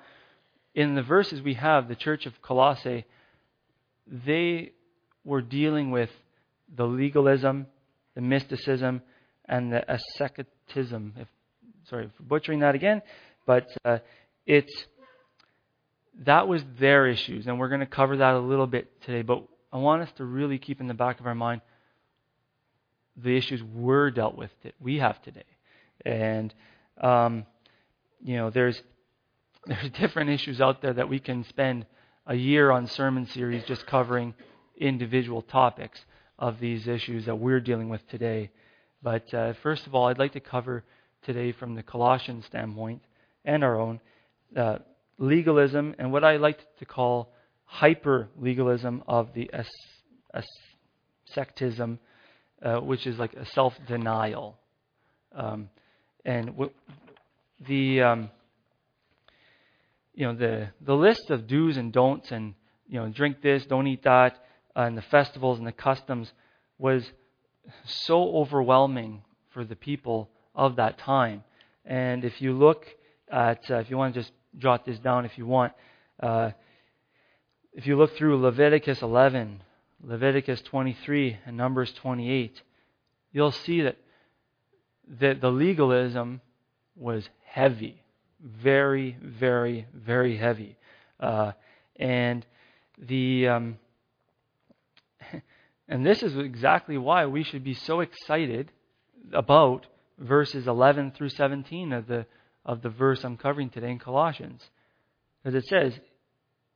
in 0.75 0.95
the 0.95 1.03
verses 1.03 1.43
we 1.43 1.55
have, 1.55 1.89
the 1.89 1.97
church 1.97 2.27
of 2.27 2.41
Colossae, 2.43 3.05
they 4.07 4.73
were 5.25 5.43
dealing 5.43 5.91
with 5.91 6.11
the 6.75 6.87
legalism, 6.87 7.67
the 8.15 8.21
mysticism, 8.21 9.03
and 9.51 9.73
the 9.73 9.85
asceticism. 9.93 11.13
If, 11.19 11.29
sorry 11.91 12.09
for 12.17 12.23
butchering 12.23 12.61
that 12.61 12.75
again, 12.75 13.03
but 13.47 13.69
uh, 13.85 13.99
it's 14.47 14.87
that 16.25 16.49
was 16.49 16.63
their 16.79 17.07
issues, 17.07 17.47
and 17.47 17.59
we're 17.59 17.69
going 17.69 17.81
to 17.81 17.87
cover 17.87 18.17
that 18.19 18.35
a 18.35 18.39
little 18.39 18.67
bit 18.67 19.03
today. 19.03 19.23
But 19.23 19.43
I 19.73 19.79
want 19.79 20.03
us 20.03 20.09
to 20.17 20.25
really 20.25 20.59
keep 20.59 20.81
in 20.81 20.87
the 20.87 20.95
back 20.95 21.21
of 21.21 21.27
our 21.27 21.35
mind 21.35 21.61
the 23.17 23.37
issues 23.37 23.63
we're 23.63 24.11
dealt 24.11 24.37
with 24.37 24.51
that 24.63 24.75
we 24.81 24.99
have 24.99 25.21
today, 25.23 25.45
and 26.07 26.55
um, 27.01 27.45
you 28.23 28.37
know 28.37 28.51
there's 28.51 28.81
there's 29.67 29.91
different 29.91 30.31
issues 30.31 30.61
out 30.61 30.81
there 30.81 30.95
that 30.95 31.09
we 31.09 31.19
can 31.19 31.45
spend 31.45 31.85
a 32.27 32.35
year 32.35 32.71
on 32.71 32.87
sermon 32.87 33.27
series 33.27 33.65
just 33.65 33.85
covering 33.87 34.33
individual 34.79 35.43
topics 35.43 36.01
of 36.39 36.61
these 36.61 36.87
issues 36.87 37.27
that 37.27 37.35
we're 37.35 37.61
dealing 37.61 37.89
with 37.89 38.07
today. 38.09 38.51
But 39.03 39.33
uh, 39.33 39.55
first 39.63 39.87
of 39.87 39.95
all, 39.95 40.07
I'd 40.09 40.19
like 40.19 40.33
to 40.33 40.41
cover 40.41 40.85
today 41.23 41.53
from 41.53 41.75
the 41.75 41.83
Colossian 41.83 42.43
standpoint 42.43 43.03
and 43.45 43.65
our 43.65 43.79
own 43.79 44.01
uh, 44.57 44.79
legalism 45.19 45.95
and 45.99 46.13
what 46.13 46.25
I 46.25 46.37
like 46.37 46.59
to 46.79 46.85
call 46.85 47.33
hyper 47.65 48.29
legalism 48.37 49.03
of 49.07 49.33
the 49.33 49.51
asceticism, 51.29 51.99
uh, 52.63 52.81
which 52.81 53.07
is 53.07 53.19
like 53.19 53.35
a 53.35 53.47
self 53.47 53.75
denial. 53.87 54.59
Um, 55.33 55.71
and 56.25 56.47
w- 56.49 56.73
the 57.67 58.03
um, 58.03 58.31
you 60.15 60.27
know 60.27 60.35
the 60.35 60.69
the 60.81 60.95
list 60.95 61.31
of 61.31 61.47
do's 61.47 61.77
and 61.77 61.93
don'ts 61.93 62.31
and 62.33 62.55
you 62.89 62.99
know 63.01 63.09
drink 63.09 63.41
this, 63.41 63.65
don't 63.67 63.87
eat 63.87 64.03
that, 64.03 64.35
uh, 64.77 64.81
and 64.81 64.99
the 64.99 65.03
festivals 65.03 65.59
and 65.59 65.67
the 65.67 65.73
customs 65.73 66.31
was 66.79 67.05
so 67.85 68.37
overwhelming 68.37 69.23
for 69.53 69.65
the 69.65 69.77
people 69.77 70.29
of 70.55 70.77
that 70.77 70.99
time. 70.99 71.45
And 71.85 72.25
if 72.25 72.41
you 72.41 72.53
look 72.53 72.87
at, 73.31 73.71
uh, 73.71 73.77
if 73.77 73.91
you 73.91 73.97
want 73.97 74.15
to 74.15 74.21
just 74.21 74.33
jot 74.59 74.85
this 74.85 74.99
down 74.99 75.25
if 75.25 75.37
you 75.39 75.47
want, 75.47 75.73
uh, 76.23 76.51
if 77.73 77.87
you 77.87 77.97
look 77.97 78.17
through 78.17 78.41
Leviticus 78.41 79.03
11, 79.03 79.63
Leviticus 80.03 80.61
23, 80.63 81.39
and 81.47 81.57
Numbers 81.57 81.93
28, 81.93 82.61
you'll 83.33 83.53
see 83.53 83.83
that 83.83 83.97
the, 85.07 85.35
the 85.41 85.51
legalism 85.51 86.41
was 86.97 87.29
heavy. 87.45 88.03
Very, 88.41 89.17
very, 89.23 89.87
very 89.95 90.37
heavy. 90.37 90.77
Uh, 91.19 91.53
and 91.97 92.45
the. 92.99 93.49
Um, 93.49 93.79
and 95.91 96.07
this 96.07 96.23
is 96.23 96.37
exactly 96.37 96.97
why 96.97 97.27
we 97.27 97.43
should 97.43 97.65
be 97.65 97.75
so 97.75 97.99
excited 97.99 98.71
about 99.33 99.87
verses 100.19 100.69
11 100.69 101.11
through 101.11 101.31
17 101.31 101.93
of 101.93 102.07
the, 102.07 102.27
of 102.65 102.81
the 102.83 102.89
verse 102.89 103.25
I'm 103.25 103.37
covering 103.37 103.71
today 103.71 103.91
in 103.91 103.99
Colossians. 103.99 104.71
Because 105.43 105.57
it 105.57 105.69
says, 105.69 105.99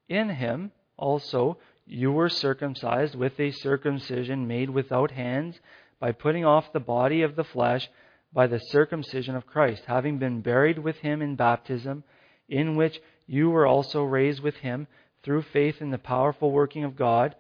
In 0.08 0.30
him 0.30 0.72
also 0.96 1.58
you 1.86 2.10
were 2.10 2.28
circumcised 2.28 3.14
with 3.14 3.38
a 3.38 3.52
circumcision 3.52 4.48
made 4.48 4.70
without 4.70 5.12
hands, 5.12 5.60
by 6.00 6.10
putting 6.10 6.44
off 6.44 6.72
the 6.72 6.80
body 6.80 7.22
of 7.22 7.36
the 7.36 7.44
flesh 7.44 7.88
by 8.32 8.48
the 8.48 8.58
circumcision 8.58 9.36
of 9.36 9.46
Christ, 9.46 9.84
having 9.86 10.18
been 10.18 10.40
buried 10.40 10.80
with 10.80 10.96
him 10.96 11.22
in 11.22 11.36
baptism, 11.36 12.02
in 12.48 12.74
which 12.74 13.00
you 13.28 13.48
were 13.48 13.64
also 13.66 14.02
raised 14.02 14.40
with 14.40 14.56
him 14.56 14.88
through 15.22 15.42
faith 15.42 15.80
in 15.80 15.92
the 15.92 15.98
powerful 15.98 16.50
working 16.50 16.82
of 16.82 16.96
God 16.96 17.36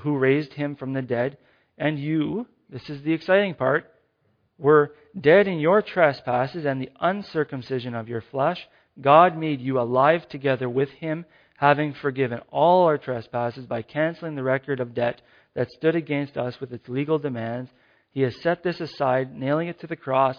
who 0.00 0.16
raised 0.16 0.54
him 0.54 0.76
from 0.76 0.92
the 0.92 1.02
dead, 1.02 1.38
and 1.78 1.98
you, 1.98 2.46
this 2.68 2.88
is 2.88 3.02
the 3.02 3.12
exciting 3.12 3.54
part, 3.54 3.92
were 4.58 4.94
dead 5.18 5.46
in 5.48 5.58
your 5.58 5.82
trespasses 5.82 6.64
and 6.64 6.80
the 6.80 6.90
uncircumcision 7.00 7.94
of 7.94 8.08
your 8.08 8.20
flesh. 8.20 8.66
God 9.00 9.36
made 9.36 9.60
you 9.60 9.80
alive 9.80 10.28
together 10.28 10.68
with 10.68 10.90
him, 10.90 11.24
having 11.56 11.94
forgiven 11.94 12.40
all 12.50 12.84
our 12.84 12.98
trespasses 12.98 13.66
by 13.66 13.82
canceling 13.82 14.34
the 14.34 14.42
record 14.42 14.80
of 14.80 14.94
debt 14.94 15.20
that 15.54 15.70
stood 15.70 15.96
against 15.96 16.36
us 16.36 16.60
with 16.60 16.72
its 16.72 16.88
legal 16.88 17.18
demands. 17.18 17.70
He 18.10 18.22
has 18.22 18.40
set 18.42 18.62
this 18.62 18.80
aside, 18.80 19.34
nailing 19.34 19.68
it 19.68 19.80
to 19.80 19.86
the 19.86 19.96
cross. 19.96 20.36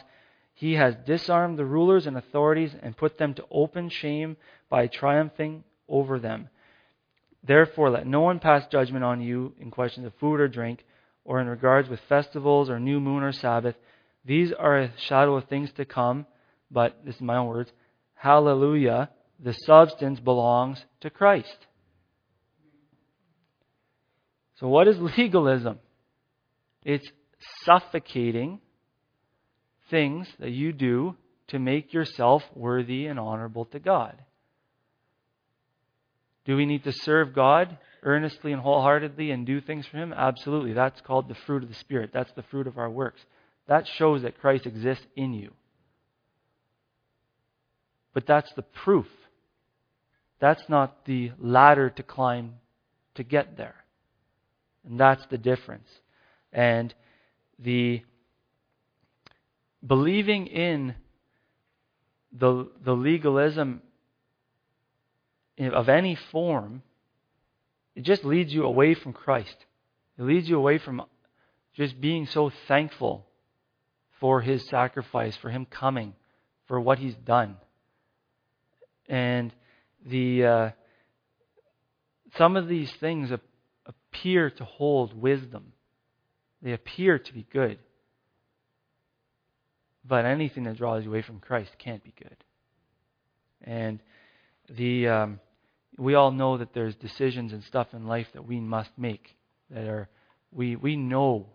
He 0.53 0.74
has 0.74 0.95
disarmed 1.05 1.57
the 1.57 1.65
rulers 1.65 2.05
and 2.05 2.17
authorities 2.17 2.75
and 2.81 2.98
put 2.98 3.17
them 3.17 3.33
to 3.36 3.45
open 3.50 3.89
shame 3.89 4.38
by 4.69 4.88
triumphing 4.88 5.63
over 5.88 6.19
them. 6.19 6.50
Therefore, 7.45 7.89
let 7.89 8.07
no 8.07 8.21
one 8.21 8.39
pass 8.39 8.65
judgment 8.71 9.03
on 9.03 9.21
you 9.21 9.53
in 9.59 9.69
questions 9.69 10.05
of 10.05 10.13
food 10.19 10.39
or 10.39 10.47
drink, 10.47 10.83
or 11.25 11.41
in 11.41 11.47
regards 11.47 11.89
with 11.89 12.00
festivals 12.07 12.69
or 12.69 12.79
new 12.79 13.00
moon 13.00 13.23
or 13.23 13.31
Sabbath. 13.31 13.75
These 14.25 14.51
are 14.57 14.79
a 14.79 14.93
shadow 15.07 15.35
of 15.35 15.45
things 15.45 15.69
to 15.77 15.85
come, 15.85 16.25
but, 16.71 17.05
this 17.05 17.15
is 17.15 17.21
my 17.21 17.38
own 17.38 17.47
words, 17.47 17.71
hallelujah, 18.15 19.09
the 19.39 19.53
substance 19.65 20.19
belongs 20.19 20.83
to 21.01 21.09
Christ. 21.09 21.57
So, 24.55 24.67
what 24.67 24.88
is 24.88 24.97
legalism? 25.17 25.79
It's 26.83 27.07
suffocating 27.63 28.59
things 29.89 30.27
that 30.39 30.51
you 30.51 30.71
do 30.71 31.15
to 31.47 31.59
make 31.59 31.93
yourself 31.93 32.43
worthy 32.55 33.07
and 33.07 33.19
honorable 33.19 33.65
to 33.65 33.79
God. 33.79 34.15
Do 36.45 36.55
we 36.57 36.65
need 36.65 36.83
to 36.83 36.91
serve 36.91 37.33
God 37.33 37.77
earnestly 38.01 38.51
and 38.51 38.62
wholeheartedly 38.62 39.31
and 39.31 39.45
do 39.45 39.62
things 39.62 39.85
for 39.88 39.97
Him? 39.97 40.13
Absolutely. 40.13 40.73
That's 40.73 41.01
called 41.01 41.29
the 41.29 41.35
fruit 41.45 41.63
of 41.63 41.69
the 41.69 41.75
Spirit. 41.75 42.12
That's 42.13 42.31
the 42.33 42.43
fruit 42.43 42.67
of 42.67 42.77
our 42.77 42.89
works. 42.89 43.21
That 43.67 43.88
shows 43.88 44.23
that 44.23 44.39
Christ 44.39 44.65
exists 44.65 45.05
in 45.15 45.33
you. 45.33 45.51
But 48.13 48.25
that's 48.27 48.51
the 48.53 48.62
proof. 48.62 49.07
That's 50.39 50.67
not 50.67 51.05
the 51.05 51.31
ladder 51.39 51.89
to 51.91 52.03
climb 52.03 52.55
to 53.15 53.23
get 53.23 53.55
there. 53.57 53.75
And 54.85 55.00
that's 55.00 55.25
the 55.27 55.38
difference. 55.38 55.88
And 56.51 56.93
the 57.57 58.01
believing 59.85 60.47
in 60.47 60.95
the, 62.31 62.69
the 62.83 62.93
legalism 62.93 63.81
of 65.60 65.89
any 65.89 66.15
form, 66.31 66.81
it 67.95 68.03
just 68.03 68.24
leads 68.25 68.53
you 68.53 68.63
away 68.63 68.93
from 68.95 69.13
Christ. 69.13 69.55
It 70.17 70.24
leads 70.24 70.50
you 70.50 70.57
away 70.57 70.77
from 70.77 71.03
just 71.75 72.00
being 72.00 72.25
so 72.27 72.51
thankful 72.67 73.25
for 74.19 74.41
his 74.41 74.67
sacrifice, 74.69 75.36
for 75.38 75.50
him 75.50 75.65
coming, 75.65 76.13
for 76.67 76.79
what 76.79 77.00
he's 77.00 77.15
done. 77.15 77.57
And 79.07 79.53
the 80.05 80.45
uh, 80.45 80.69
some 82.38 82.55
of 82.55 82.67
these 82.67 82.91
things 83.00 83.31
appear 83.86 84.50
to 84.50 84.63
hold 84.63 85.19
wisdom. 85.19 85.74
They 86.62 86.74
appear 86.74 87.19
to 87.19 87.33
be 87.33 87.45
good. 87.51 87.79
But 90.05 90.25
anything 90.25 90.63
that 90.63 90.77
draws 90.77 91.03
you 91.03 91.10
away 91.10 91.22
from 91.22 91.39
Christ 91.39 91.72
can't 91.77 92.03
be 92.03 92.13
good. 92.17 92.38
And 93.62 94.00
the 94.75 95.08
um, 95.08 95.39
we 95.98 96.15
all 96.15 96.32
know 96.32 96.58
that 96.58 96.74
there's 96.74 96.96
decisions 96.96 97.53
and 97.53 97.63
stuff 97.63 97.88
in 97.94 98.08
life 98.08 98.27
that 98.34 98.48
we 98.48 98.60
must 98.60 98.89
make 98.98 99.36
that 99.70 99.86
are 99.86 100.10
we 100.51 100.75
we 100.75 100.96
know 100.96 101.48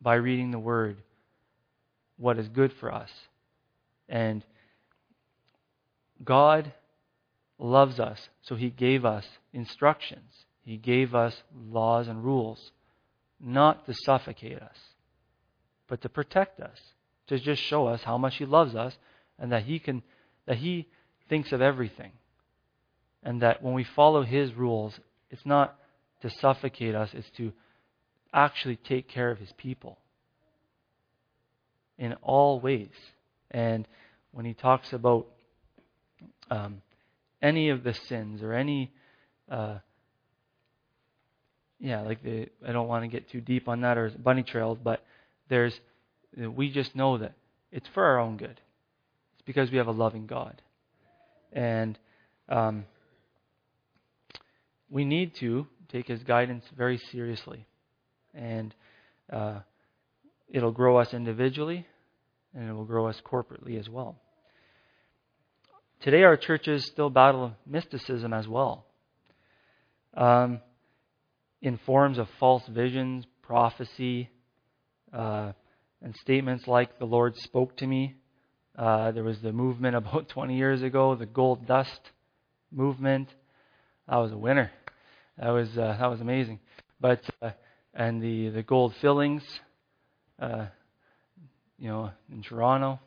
by 0.00 0.14
reading 0.14 0.50
the 0.50 0.58
word 0.58 0.96
what 2.16 2.38
is 2.38 2.48
good 2.48 2.72
for 2.78 2.92
us. 2.92 3.10
And 4.08 4.44
God 6.22 6.72
loves 7.58 7.98
us 7.98 8.28
so 8.42 8.54
he 8.54 8.70
gave 8.70 9.04
us 9.04 9.24
instructions. 9.52 10.32
He 10.64 10.76
gave 10.76 11.14
us 11.14 11.34
laws 11.54 12.06
and 12.08 12.24
rules 12.24 12.70
not 13.40 13.86
to 13.86 13.94
suffocate 14.04 14.60
us 14.60 14.76
but 15.88 16.00
to 16.00 16.08
protect 16.08 16.60
us 16.60 16.78
to 17.26 17.38
just 17.38 17.60
show 17.60 17.86
us 17.86 18.02
how 18.02 18.16
much 18.16 18.36
he 18.36 18.46
loves 18.46 18.74
us 18.74 18.96
and 19.38 19.50
that 19.52 19.64
he 19.64 19.78
can 19.78 20.02
that 20.46 20.56
he 20.56 20.86
thinks 21.32 21.50
of 21.50 21.62
everything. 21.62 22.12
And 23.22 23.40
that 23.40 23.62
when 23.62 23.72
we 23.72 23.86
follow 23.96 24.22
His 24.22 24.52
rules, 24.52 24.92
it's 25.30 25.46
not 25.46 25.74
to 26.20 26.28
suffocate 26.42 26.94
us, 26.94 27.08
it's 27.14 27.30
to 27.38 27.52
actually 28.34 28.76
take 28.76 29.08
care 29.08 29.30
of 29.30 29.38
His 29.38 29.50
people 29.56 29.96
in 31.96 32.12
all 32.20 32.60
ways. 32.60 32.90
And 33.50 33.88
when 34.32 34.44
He 34.44 34.52
talks 34.52 34.92
about 34.92 35.26
um, 36.50 36.82
any 37.40 37.70
of 37.70 37.82
the 37.82 37.94
sins 38.10 38.42
or 38.42 38.52
any, 38.52 38.92
uh, 39.50 39.78
yeah, 41.80 42.02
like 42.02 42.22
the, 42.22 42.48
I 42.68 42.72
don't 42.72 42.88
want 42.88 43.04
to 43.04 43.08
get 43.08 43.30
too 43.30 43.40
deep 43.40 43.68
on 43.68 43.80
that 43.80 43.96
or 43.96 44.10
bunny 44.10 44.42
trails, 44.42 44.76
but 44.84 45.02
there's, 45.48 45.72
we 46.36 46.70
just 46.70 46.94
know 46.94 47.16
that 47.16 47.32
it's 47.70 47.88
for 47.94 48.04
our 48.04 48.18
own 48.18 48.36
good. 48.36 48.60
It's 49.36 49.46
because 49.46 49.70
we 49.70 49.78
have 49.78 49.86
a 49.86 49.92
loving 49.92 50.26
God. 50.26 50.60
And 51.52 51.98
um, 52.48 52.84
we 54.90 55.04
need 55.04 55.34
to 55.36 55.66
take 55.90 56.08
his 56.08 56.22
guidance 56.22 56.64
very 56.76 56.98
seriously. 57.10 57.66
And 58.34 58.74
uh, 59.30 59.60
it'll 60.48 60.72
grow 60.72 60.98
us 60.98 61.12
individually, 61.12 61.86
and 62.54 62.68
it 62.68 62.72
will 62.72 62.84
grow 62.84 63.08
us 63.08 63.20
corporately 63.24 63.78
as 63.78 63.88
well. 63.88 64.16
Today, 66.00 66.24
our 66.24 66.36
churches 66.36 66.84
still 66.86 67.10
battle 67.10 67.52
mysticism 67.66 68.32
as 68.32 68.48
well. 68.48 68.86
Um, 70.14 70.60
in 71.60 71.78
forms 71.86 72.18
of 72.18 72.26
false 72.40 72.64
visions, 72.68 73.24
prophecy, 73.40 74.28
uh, 75.12 75.52
and 76.02 76.14
statements 76.16 76.66
like, 76.66 76.98
The 76.98 77.04
Lord 77.04 77.36
spoke 77.36 77.76
to 77.76 77.86
me. 77.86 78.16
Uh, 78.76 79.10
there 79.12 79.24
was 79.24 79.40
the 79.40 79.52
movement 79.52 79.96
about 79.96 80.28
20 80.30 80.56
years 80.56 80.82
ago, 80.82 81.14
the 81.14 81.26
gold 81.26 81.66
dust 81.66 82.00
movement. 82.70 83.28
That 84.08 84.16
was 84.16 84.32
a 84.32 84.36
winner. 84.36 84.70
That 85.38 85.50
was 85.50 85.76
uh, 85.76 85.96
that 85.98 86.06
was 86.06 86.20
amazing. 86.20 86.60
But 87.00 87.22
uh, 87.40 87.50
and 87.94 88.22
the 88.22 88.48
the 88.48 88.62
gold 88.62 88.94
fillings, 89.00 89.42
uh, 90.38 90.66
you 91.78 91.88
know, 91.88 92.10
in 92.30 92.42
Toronto 92.42 93.00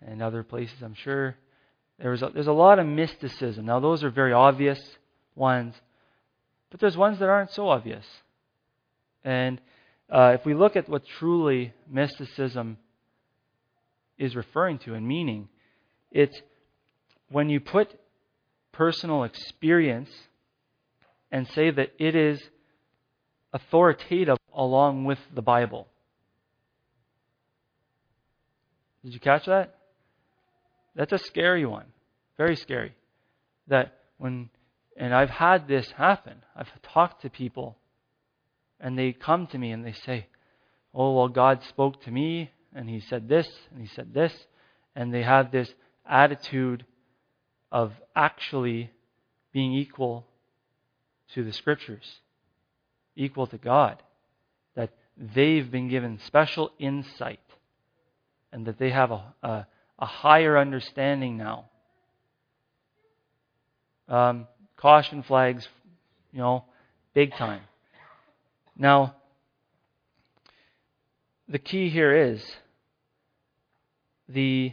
and 0.00 0.22
other 0.22 0.42
places, 0.42 0.76
I'm 0.82 0.94
sure 0.94 1.36
there's 1.98 2.22
a, 2.22 2.30
there's 2.32 2.46
a 2.46 2.52
lot 2.52 2.78
of 2.78 2.86
mysticism. 2.86 3.66
Now 3.66 3.80
those 3.80 4.02
are 4.04 4.10
very 4.10 4.32
obvious 4.32 4.80
ones, 5.34 5.74
but 6.70 6.80
there's 6.80 6.96
ones 6.96 7.18
that 7.18 7.28
aren't 7.28 7.50
so 7.50 7.68
obvious. 7.68 8.04
And 9.24 9.60
uh, 10.10 10.36
if 10.38 10.44
we 10.44 10.54
look 10.54 10.76
at 10.76 10.88
what 10.88 11.06
truly 11.06 11.72
mysticism 11.88 12.76
is 14.22 14.36
referring 14.36 14.78
to 14.78 14.94
and 14.94 15.06
meaning. 15.06 15.48
It's 16.12 16.40
when 17.28 17.48
you 17.50 17.58
put 17.58 17.92
personal 18.70 19.24
experience 19.24 20.10
and 21.32 21.48
say 21.48 21.72
that 21.72 21.92
it 21.98 22.14
is 22.14 22.40
authoritative 23.52 24.36
along 24.54 25.06
with 25.06 25.18
the 25.34 25.42
Bible. 25.42 25.88
Did 29.04 29.12
you 29.12 29.18
catch 29.18 29.46
that? 29.46 29.74
That's 30.94 31.12
a 31.12 31.18
scary 31.18 31.66
one. 31.66 31.86
Very 32.36 32.54
scary. 32.54 32.94
That 33.66 33.98
when, 34.18 34.50
and 34.96 35.12
I've 35.12 35.30
had 35.30 35.66
this 35.66 35.90
happen. 35.96 36.36
I've 36.54 36.70
talked 36.82 37.22
to 37.22 37.30
people 37.30 37.76
and 38.78 38.96
they 38.96 39.12
come 39.12 39.48
to 39.48 39.58
me 39.58 39.72
and 39.72 39.84
they 39.84 39.94
say, 40.06 40.28
Oh, 40.94 41.16
well, 41.16 41.28
God 41.28 41.64
spoke 41.64 42.02
to 42.04 42.10
me 42.10 42.52
and 42.74 42.88
he 42.88 43.00
said 43.00 43.28
this, 43.28 43.48
and 43.70 43.80
he 43.80 43.88
said 43.94 44.14
this, 44.14 44.32
and 44.94 45.12
they 45.12 45.22
had 45.22 45.52
this 45.52 45.72
attitude 46.06 46.84
of 47.70 47.92
actually 48.14 48.90
being 49.52 49.72
equal 49.72 50.26
to 51.34 51.44
the 51.44 51.52
scriptures, 51.52 52.20
equal 53.16 53.46
to 53.46 53.58
God, 53.58 54.02
that 54.74 54.90
they've 55.16 55.70
been 55.70 55.88
given 55.88 56.18
special 56.26 56.70
insight, 56.78 57.40
and 58.52 58.66
that 58.66 58.78
they 58.78 58.90
have 58.90 59.10
a, 59.10 59.34
a, 59.42 59.66
a 59.98 60.06
higher 60.06 60.58
understanding 60.58 61.36
now. 61.36 61.66
Um, 64.08 64.46
caution 64.76 65.22
flags, 65.22 65.66
you 66.32 66.40
know, 66.40 66.64
big 67.14 67.34
time. 67.34 67.62
Now, 68.76 69.14
the 71.48 71.58
key 71.58 71.88
here 71.88 72.14
is 72.14 72.42
the 74.28 74.72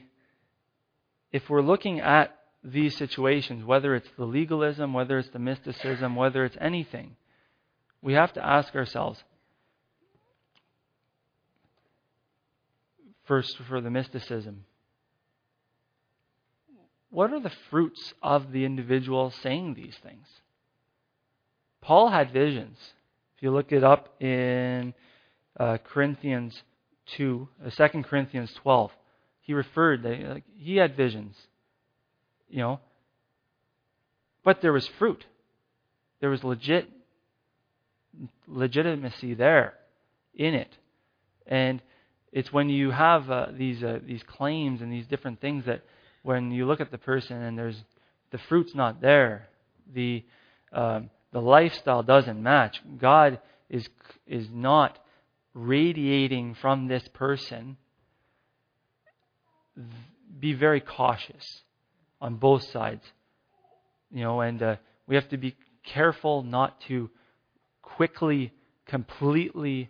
if 1.32 1.50
we're 1.50 1.62
looking 1.62 2.00
at 2.00 2.36
these 2.64 2.98
situations, 2.98 3.64
whether 3.64 3.96
it's 3.96 4.10
the 4.18 4.26
legalism, 4.26 4.94
whether 4.94 5.20
it's 5.20 5.30
the 5.30 5.40
mysticism, 5.40 6.16
whether 6.16 6.44
it's 6.44 6.58
anything, 6.60 7.16
we 8.02 8.14
have 8.14 8.34
to 8.34 8.46
ask 8.46 8.76
ourselves 8.76 9.24
first 13.26 13.58
for 13.68 13.80
the 13.80 13.92
mysticism 13.92 14.66
what 17.12 17.34
are 17.34 17.40
the 17.40 17.52
fruits 17.70 18.14
of 18.22 18.52
the 18.52 18.66
individual 18.66 19.34
saying 19.42 19.74
these 19.74 19.96
things? 20.04 20.28
Paul 21.82 22.10
had 22.10 22.32
visions. 22.32 22.78
If 23.36 23.44
you 23.44 23.52
look 23.52 23.72
it 23.72 23.84
up 23.84 24.22
in 24.22 24.94
uh, 25.60 25.78
Corinthians 25.84 26.62
2, 27.18 27.48
uh, 27.66 27.88
2 27.88 28.04
Corinthians 28.04 28.54
12, 28.62 28.92
he 29.50 29.56
referred 29.56 30.04
that 30.04 30.20
like, 30.30 30.44
he 30.60 30.76
had 30.76 30.96
visions, 30.96 31.36
you 32.50 32.60
know, 32.60 32.80
but 34.44 34.62
there 34.62 34.72
was 34.72 34.88
fruit. 35.00 35.26
There 36.20 36.30
was 36.30 36.44
legit 36.44 36.88
legitimacy 38.46 39.34
there 39.34 39.74
in 40.36 40.54
it, 40.54 40.70
and 41.48 41.82
it's 42.32 42.54
when 42.54 42.70
you 42.70 42.92
have 42.92 43.32
uh, 43.32 43.48
these 43.58 43.84
uh, 43.84 43.98
these 44.06 44.22
claims 44.22 44.82
and 44.82 44.94
these 44.94 45.08
different 45.08 45.42
things 45.42 45.66
that 45.66 45.82
when 46.22 46.52
you 46.52 46.68
look 46.68 46.80
at 46.80 46.92
the 46.92 47.00
person 47.00 47.42
and 47.42 47.58
there's 47.58 47.84
the 48.30 48.40
fruit's 48.50 48.76
not 48.76 49.02
there, 49.02 49.50
the 49.92 50.24
um, 50.72 51.10
the 51.34 51.42
lifestyle 51.42 52.04
doesn't 52.04 52.44
match. 52.44 52.80
God 53.00 53.40
is 53.68 53.90
is 54.28 54.46
not 54.54 55.00
radiating 55.56 56.56
from 56.62 56.88
this 56.88 57.08
person. 57.16 57.78
Be 60.39 60.54
very 60.54 60.82
cautious 60.82 61.62
on 62.22 62.36
both 62.36 62.63
sides, 62.63 63.04
you 64.12 64.24
know, 64.24 64.42
and 64.42 64.62
uh, 64.62 64.76
we 65.08 65.15
have 65.15 65.30
to 65.30 65.38
be 65.38 65.56
careful 65.84 66.44
not 66.44 66.80
to 66.88 67.10
quickly, 67.82 68.54
completely 68.86 69.89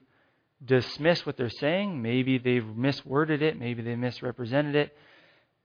dismiss 0.64 1.26
what 1.26 1.38
they're 1.38 1.50
saying. 1.50 2.02
Maybe 2.02 2.38
they've 2.38 2.64
misworded 2.64 3.42
it, 3.42 3.60
maybe 3.60 3.82
they 3.82 3.96
misrepresented 3.96 4.76
it, 4.76 4.96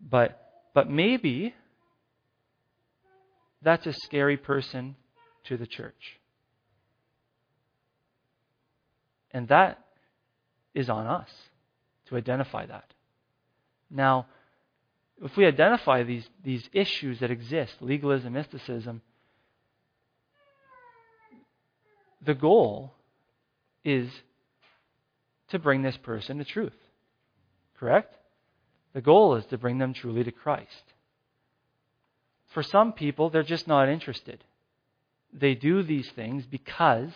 but 0.00 0.40
but 0.74 0.90
maybe 0.90 1.54
that's 3.62 3.86
a 3.86 3.92
scary 3.92 4.36
person 4.36 4.96
to 5.44 5.56
the 5.56 5.66
church. 5.66 6.18
And 9.30 9.48
that 9.48 9.84
is 10.74 10.88
on 10.88 11.06
us 11.06 11.30
to 12.08 12.16
identify 12.16 12.66
that. 12.66 12.93
Now, 13.90 14.26
if 15.22 15.36
we 15.36 15.46
identify 15.46 16.02
these, 16.02 16.28
these 16.42 16.68
issues 16.72 17.20
that 17.20 17.30
exist, 17.30 17.74
legalism, 17.80 18.32
mysticism, 18.32 19.02
the 22.24 22.34
goal 22.34 22.92
is 23.84 24.10
to 25.48 25.58
bring 25.58 25.82
this 25.82 25.96
person 25.96 26.38
to 26.38 26.44
truth. 26.44 26.72
Correct? 27.78 28.14
The 28.94 29.00
goal 29.00 29.36
is 29.36 29.44
to 29.46 29.58
bring 29.58 29.78
them 29.78 29.92
truly 29.92 30.24
to 30.24 30.32
Christ. 30.32 30.94
For 32.52 32.62
some 32.62 32.92
people, 32.92 33.30
they're 33.30 33.42
just 33.42 33.66
not 33.66 33.88
interested. 33.88 34.42
They 35.32 35.54
do 35.54 35.82
these 35.82 36.08
things 36.10 36.44
because 36.46 37.10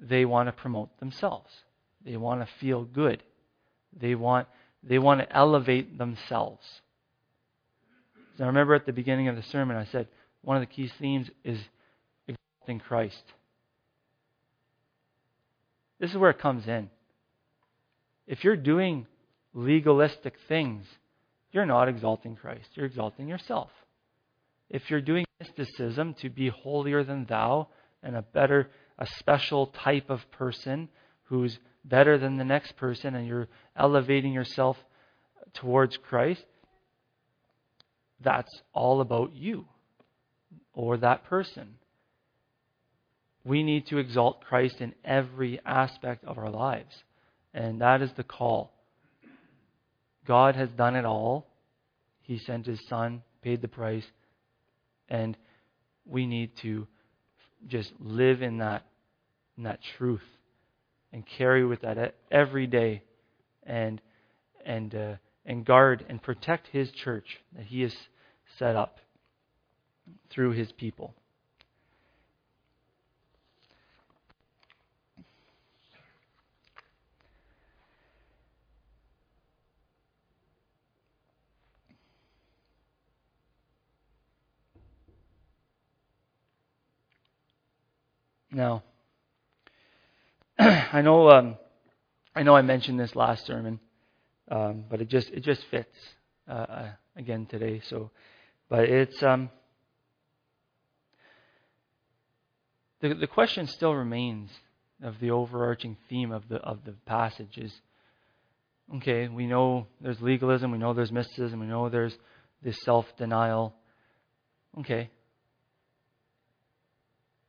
they 0.00 0.24
want 0.24 0.48
to 0.48 0.52
promote 0.52 0.98
themselves. 1.00 1.52
They 2.04 2.16
want 2.16 2.40
to 2.40 2.48
feel 2.60 2.84
good. 2.84 3.22
They 3.98 4.14
want, 4.14 4.46
they 4.86 4.98
want 4.98 5.20
to 5.20 5.36
elevate 5.36 5.98
themselves. 5.98 6.64
I 8.38 8.44
remember 8.44 8.74
at 8.74 8.86
the 8.86 8.92
beginning 8.92 9.28
of 9.28 9.36
the 9.36 9.42
sermon, 9.42 9.76
I 9.76 9.86
said 9.86 10.08
one 10.42 10.56
of 10.56 10.60
the 10.60 10.66
key 10.66 10.90
themes 10.98 11.28
is 11.42 11.58
exalting 12.28 12.80
Christ. 12.80 13.22
This 15.98 16.10
is 16.10 16.16
where 16.16 16.30
it 16.30 16.38
comes 16.38 16.66
in. 16.68 16.90
If 18.26 18.44
you're 18.44 18.56
doing 18.56 19.06
legalistic 19.54 20.34
things, 20.48 20.84
you're 21.52 21.66
not 21.66 21.88
exalting 21.88 22.36
Christ. 22.36 22.68
You're 22.74 22.86
exalting 22.86 23.28
yourself. 23.28 23.70
If 24.68 24.90
you're 24.90 25.00
doing 25.00 25.24
mysticism 25.40 26.14
to 26.20 26.28
be 26.28 26.48
holier 26.48 27.02
than 27.02 27.24
thou 27.24 27.68
and 28.02 28.16
a 28.16 28.22
better, 28.22 28.68
a 28.98 29.06
special 29.18 29.68
type 29.68 30.10
of 30.10 30.20
person 30.32 30.88
who's 31.24 31.58
better 31.88 32.18
than 32.18 32.36
the 32.36 32.44
next 32.44 32.76
person 32.76 33.14
and 33.14 33.26
you're 33.26 33.48
elevating 33.76 34.32
yourself 34.32 34.76
towards 35.54 35.96
Christ, 35.96 36.44
that's 38.20 38.62
all 38.72 39.00
about 39.00 39.34
you 39.34 39.66
or 40.72 40.96
that 40.98 41.24
person. 41.24 41.74
We 43.44 43.62
need 43.62 43.86
to 43.88 43.98
exalt 43.98 44.44
Christ 44.44 44.80
in 44.80 44.94
every 45.04 45.60
aspect 45.64 46.24
of 46.24 46.38
our 46.38 46.50
lives. 46.50 46.94
And 47.54 47.80
that 47.80 48.02
is 48.02 48.10
the 48.16 48.24
call. 48.24 48.72
God 50.26 50.56
has 50.56 50.68
done 50.70 50.96
it 50.96 51.04
all. 51.04 51.46
He 52.22 52.38
sent 52.38 52.66
His 52.66 52.80
Son, 52.88 53.22
paid 53.42 53.62
the 53.62 53.68
price, 53.68 54.04
and 55.08 55.36
we 56.04 56.26
need 56.26 56.56
to 56.62 56.88
just 57.68 57.92
live 58.00 58.42
in 58.42 58.58
that, 58.58 58.84
in 59.56 59.62
that 59.62 59.78
truth 59.96 60.24
and 61.16 61.24
carry 61.38 61.64
with 61.64 61.80
that 61.80 62.14
every 62.30 62.66
day 62.66 63.02
and, 63.62 64.02
and, 64.66 64.94
uh, 64.94 65.14
and 65.46 65.64
guard 65.64 66.04
and 66.10 66.22
protect 66.22 66.66
His 66.66 66.90
church 66.90 67.38
that 67.56 67.64
He 67.64 67.80
has 67.80 67.94
set 68.58 68.76
up 68.76 68.98
through 70.28 70.50
His 70.50 70.70
people. 70.72 71.14
Now, 88.52 88.82
I 90.58 91.02
know 91.02 91.28
um, 91.30 91.56
I 92.34 92.42
know 92.42 92.56
I 92.56 92.62
mentioned 92.62 92.98
this 92.98 93.14
last 93.14 93.46
sermon, 93.46 93.78
um, 94.50 94.84
but 94.88 95.02
it 95.02 95.08
just 95.08 95.28
it 95.30 95.44
just 95.44 95.62
fits 95.70 95.94
uh, 96.48 96.52
uh, 96.52 96.90
again 97.14 97.46
today. 97.46 97.82
So, 97.88 98.10
but 98.70 98.84
it's 98.84 99.22
um, 99.22 99.50
the 103.00 103.12
the 103.14 103.26
question 103.26 103.66
still 103.66 103.94
remains 103.94 104.50
of 105.02 105.20
the 105.20 105.30
overarching 105.30 105.98
theme 106.08 106.32
of 106.32 106.48
the 106.48 106.56
of 106.56 106.84
the 106.86 106.92
passage 107.04 107.58
is 107.58 107.72
okay. 108.96 109.28
We 109.28 109.46
know 109.46 109.88
there's 110.00 110.22
legalism, 110.22 110.70
we 110.70 110.78
know 110.78 110.94
there's 110.94 111.12
mysticism, 111.12 111.60
we 111.60 111.66
know 111.66 111.90
there's 111.90 112.16
this 112.62 112.76
self 112.82 113.04
denial. 113.18 113.74
Okay, 114.80 115.10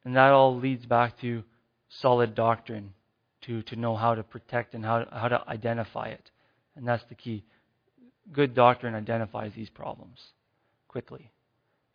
and 0.03 0.15
that 0.15 0.31
all 0.31 0.57
leads 0.57 0.85
back 0.85 1.19
to 1.21 1.43
solid 1.89 2.35
doctrine, 2.35 2.93
to, 3.47 3.61
to 3.63 3.75
know 3.75 3.95
how 3.95 4.13
to 4.15 4.23
protect 4.23 4.73
and 4.73 4.85
how, 4.85 5.05
how 5.11 5.27
to 5.27 5.41
identify 5.47 6.07
it. 6.07 6.31
And 6.75 6.87
that's 6.87 7.03
the 7.09 7.15
key. 7.15 7.43
Good 8.31 8.53
doctrine 8.53 8.93
identifies 8.93 9.53
these 9.55 9.69
problems 9.69 10.19
quickly 10.87 11.31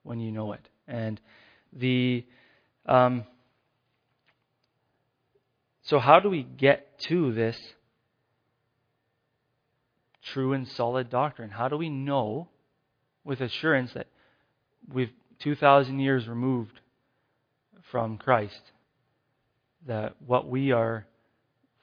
when 0.03 0.19
you 0.19 0.33
know 0.33 0.53
it. 0.53 0.69
And 0.89 1.21
the 1.73 2.25
um, 2.87 3.25
so 5.85 5.99
how 5.99 6.21
do 6.21 6.31
we 6.31 6.43
get 6.43 6.99
to 7.09 7.33
this 7.33 7.57
true 10.33 10.53
and 10.53 10.67
solid 10.69 11.11
doctrine? 11.11 11.51
How 11.51 11.69
do 11.69 11.77
we 11.77 11.91
know 11.91 12.49
with 13.25 13.41
assurance 13.41 13.93
that 13.95 14.07
we've 14.93 15.11
2,000 15.41 15.99
years 15.99 16.29
removed 16.29 16.81
from 17.91 18.17
Christ 18.17 18.61
that 19.87 20.15
what 20.25 20.49
we 20.49 20.71
are 20.71 21.07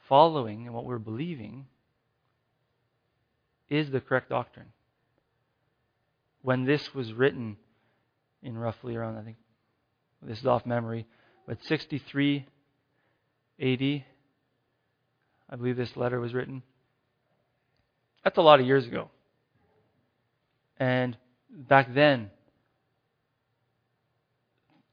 following 0.09 0.65
and 0.65 0.75
what 0.75 0.85
we're 0.85 0.97
believing 0.97 1.67
is 3.69 3.89
the 3.91 4.01
correct 4.01 4.29
doctrine. 4.29 4.73
When 6.41 6.65
this 6.65 6.93
was 6.93 7.13
written 7.13 7.57
in 8.41 8.57
roughly 8.57 8.95
around, 8.95 9.17
I 9.17 9.21
think, 9.21 9.37
this 10.21 10.39
is 10.39 10.45
off 10.45 10.65
memory, 10.65 11.05
but 11.47 11.63
63 11.63 12.45
AD, 13.61 14.03
I 15.49 15.55
believe 15.55 15.77
this 15.77 15.95
letter 15.95 16.19
was 16.19 16.33
written. 16.33 16.63
That's 18.23 18.37
a 18.37 18.41
lot 18.41 18.59
of 18.59 18.65
years 18.65 18.85
ago. 18.85 19.09
And 20.77 21.15
back 21.49 21.93
then, 21.93 22.31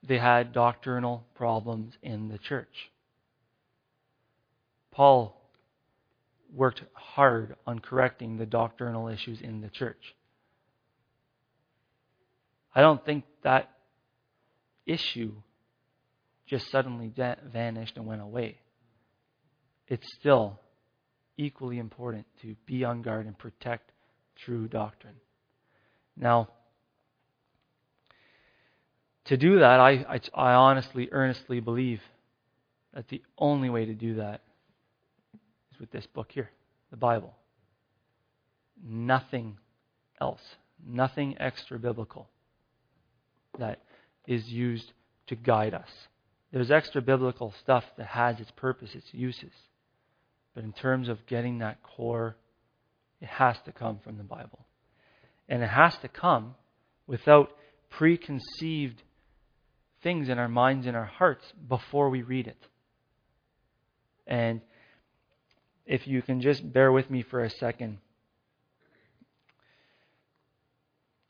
they 0.07 0.18
had 0.18 0.52
doctrinal 0.52 1.24
problems 1.35 1.94
in 2.02 2.29
the 2.29 2.38
church. 2.38 2.90
Paul 4.97 5.39
worked 6.55 6.83
hard 6.95 7.55
on 7.67 7.81
correcting 7.81 8.39
the 8.39 8.47
doctrinal 8.47 9.09
issues 9.09 9.43
in 9.43 9.61
the 9.61 9.69
church. 9.69 10.15
I 12.75 12.81
don't 12.81 13.05
think 13.05 13.25
that 13.43 13.69
issue 14.87 15.33
just 16.47 16.71
suddenly 16.71 17.09
da- 17.09 17.35
vanished 17.45 17.99
and 17.99 18.07
went 18.07 18.23
away. 18.23 18.57
It's 19.87 20.07
still 20.19 20.61
equally 21.37 21.79
important 21.79 22.25
to 22.41 22.57
be 22.65 22.83
on 22.83 23.03
guard 23.03 23.27
and 23.27 23.39
protect 23.39 23.93
true 24.35 24.67
doctrine. 24.67 25.17
Now, 26.17 26.49
to 29.27 29.37
do 29.37 29.59
that, 29.59 29.79
I, 29.79 29.91
I, 30.09 30.21
I 30.35 30.53
honestly, 30.55 31.11
earnestly 31.13 31.61
believe 31.61 32.01
that 32.95 33.09
the 33.09 33.21
only 33.37 33.69
way 33.69 33.85
to 33.85 33.93
do 33.93 34.15
that 34.15 34.41
is 35.77 35.81
with 35.81 35.91
this 35.91 36.07
book 36.07 36.31
here, 36.33 36.51
the 36.91 36.97
Bible. 36.97 37.35
Nothing 38.85 39.59
else, 40.21 40.41
nothing 40.87 41.37
extra 41.41 41.79
biblical 41.79 42.29
that 43.59 43.81
is 44.27 44.47
used 44.49 44.93
to 45.29 45.37
guide 45.37 45.75
us. 45.75 45.89
There's 46.53 46.71
extra 46.71 47.01
biblical 47.01 47.55
stuff 47.62 47.85
that 47.97 48.07
has 48.09 48.41
its 48.41 48.51
purpose, 48.53 48.91
its 48.95 49.12
uses. 49.12 49.53
But 50.55 50.65
in 50.65 50.73
terms 50.73 51.09
of 51.09 51.27
getting 51.27 51.59
that 51.59 51.83
core, 51.83 52.37
it 53.21 53.29
has 53.29 53.57
to 53.65 53.73
come 53.73 53.99
from 54.03 54.19
the 54.19 54.25
Bible. 54.25 54.67
And 55.49 55.62
it 55.62 55.69
has 55.69 55.97
to 56.03 56.09
come 56.09 56.55
without 57.07 57.51
preconceived 57.91 59.03
things 60.03 60.29
in 60.29 60.39
our 60.39 60.49
minds 60.49 60.87
and 60.87 60.97
our 60.97 61.05
hearts 61.05 61.45
before 61.69 62.11
we 62.11 62.23
read 62.23 62.47
it. 62.47 62.62
And 64.27 64.61
if 65.87 66.07
you 66.07 66.20
can 66.20 66.40
just 66.40 66.72
bear 66.72 66.90
with 66.90 67.11
me 67.11 67.22
for 67.22 67.44
a 67.44 67.51
second, 67.51 67.99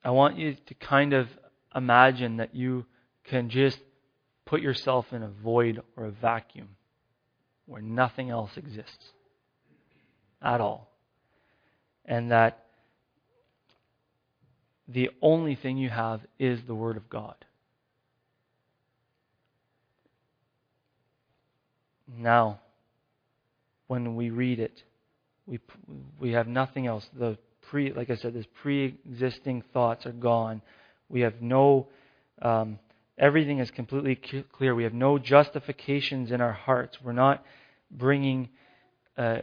I 0.02 0.10
want 0.10 0.38
you 0.38 0.54
to 0.54 0.74
kind 0.74 1.12
of 1.12 1.28
imagine 1.74 2.38
that 2.38 2.54
you 2.54 2.86
can 3.24 3.50
just 3.50 3.78
put 4.46 4.62
yourself 4.62 5.12
in 5.12 5.22
a 5.22 5.28
void 5.28 5.82
or 5.96 6.06
a 6.06 6.10
vacuum 6.10 6.68
where 7.66 7.82
nothing 7.82 8.30
else 8.30 8.56
exists 8.56 9.12
at 10.40 10.60
all. 10.60 10.90
And 12.04 12.30
that 12.30 12.66
the 14.88 15.10
only 15.20 15.56
thing 15.56 15.76
you 15.76 15.90
have 15.90 16.20
is 16.38 16.60
the 16.66 16.74
Word 16.74 16.96
of 16.96 17.10
God. 17.10 17.34
Now, 22.16 22.60
when 23.86 24.16
we 24.16 24.30
read 24.30 24.58
it, 24.58 24.82
we, 25.46 25.60
we 26.18 26.32
have 26.32 26.48
nothing 26.48 26.86
else. 26.86 27.08
The 27.18 27.38
pre, 27.70 27.92
like 27.92 28.10
I 28.10 28.16
said, 28.16 28.34
this 28.34 28.46
pre-existing 28.62 29.62
thoughts 29.72 30.06
are 30.06 30.12
gone. 30.12 30.62
We 31.08 31.20
have 31.20 31.40
no, 31.40 31.88
um, 32.42 32.78
everything 33.16 33.58
is 33.58 33.70
completely 33.70 34.16
clear. 34.52 34.74
We 34.74 34.84
have 34.84 34.94
no 34.94 35.18
justifications 35.18 36.30
in 36.32 36.40
our 36.40 36.52
hearts. 36.52 36.98
We're 37.02 37.12
not 37.12 37.44
bringing, 37.90 38.48
uh, 39.16 39.38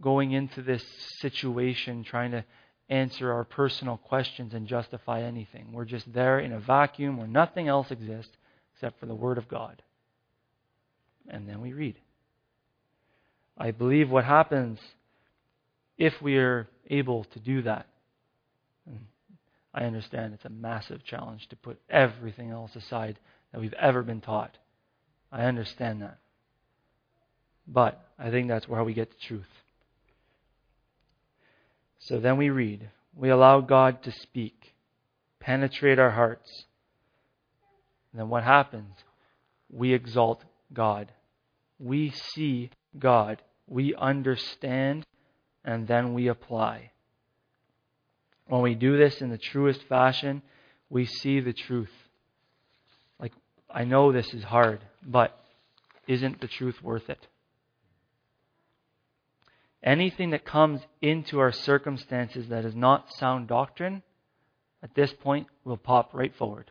going 0.00 0.32
into 0.32 0.62
this 0.62 0.84
situation 1.20 2.04
trying 2.04 2.32
to 2.32 2.44
answer 2.88 3.32
our 3.32 3.44
personal 3.44 3.96
questions 3.96 4.52
and 4.54 4.66
justify 4.66 5.22
anything. 5.22 5.72
We're 5.72 5.84
just 5.84 6.12
there 6.12 6.38
in 6.40 6.52
a 6.52 6.60
vacuum 6.60 7.16
where 7.16 7.26
nothing 7.26 7.68
else 7.68 7.90
exists 7.90 8.32
except 8.74 9.00
for 9.00 9.06
the 9.06 9.14
Word 9.14 9.38
of 9.38 9.48
God. 9.48 9.82
And 11.28 11.48
then 11.48 11.60
we 11.60 11.72
read. 11.72 11.98
I 13.56 13.70
believe 13.70 14.10
what 14.10 14.24
happens 14.24 14.78
if 15.96 16.20
we 16.20 16.36
are 16.38 16.68
able 16.88 17.24
to 17.24 17.38
do 17.38 17.62
that. 17.62 17.86
I 19.72 19.84
understand 19.84 20.34
it's 20.34 20.44
a 20.44 20.50
massive 20.50 21.04
challenge 21.04 21.48
to 21.48 21.56
put 21.56 21.80
everything 21.90 22.50
else 22.50 22.76
aside 22.76 23.18
that 23.52 23.60
we've 23.60 23.72
ever 23.74 24.02
been 24.02 24.20
taught. 24.20 24.56
I 25.32 25.44
understand 25.44 26.02
that. 26.02 26.18
But 27.66 28.00
I 28.18 28.30
think 28.30 28.48
that's 28.48 28.68
where 28.68 28.84
we 28.84 28.94
get 28.94 29.10
the 29.10 29.26
truth. 29.26 29.48
So 31.98 32.20
then 32.20 32.36
we 32.36 32.50
read. 32.50 32.90
We 33.16 33.30
allow 33.30 33.60
God 33.60 34.02
to 34.04 34.12
speak, 34.12 34.74
penetrate 35.40 35.98
our 35.98 36.10
hearts. 36.10 36.66
And 38.12 38.20
then 38.20 38.28
what 38.28 38.44
happens? 38.44 38.94
We 39.72 39.92
exalt 39.92 40.44
God. 40.72 41.10
We 41.80 42.10
see 42.10 42.70
God. 42.98 43.42
We 43.66 43.94
understand 43.94 45.04
and 45.64 45.86
then 45.86 46.14
we 46.14 46.28
apply. 46.28 46.90
When 48.46 48.60
we 48.60 48.74
do 48.74 48.98
this 48.98 49.20
in 49.20 49.30
the 49.30 49.38
truest 49.38 49.82
fashion, 49.88 50.42
we 50.90 51.06
see 51.06 51.40
the 51.40 51.54
truth. 51.54 51.90
Like, 53.18 53.32
I 53.70 53.84
know 53.84 54.12
this 54.12 54.34
is 54.34 54.44
hard, 54.44 54.80
but 55.02 55.38
isn't 56.06 56.40
the 56.40 56.48
truth 56.48 56.82
worth 56.82 57.08
it? 57.08 57.26
Anything 59.82 60.30
that 60.30 60.44
comes 60.44 60.80
into 61.02 61.40
our 61.40 61.52
circumstances 61.52 62.48
that 62.48 62.64
is 62.64 62.74
not 62.74 63.12
sound 63.14 63.48
doctrine, 63.48 64.02
at 64.82 64.94
this 64.94 65.12
point, 65.12 65.46
will 65.64 65.76
pop 65.76 66.12
right 66.14 66.34
forward. 66.34 66.70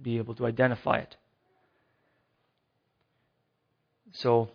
Be 0.00 0.18
able 0.18 0.34
to 0.36 0.46
identify 0.46 0.98
it. 0.98 1.16
So, 4.14 4.48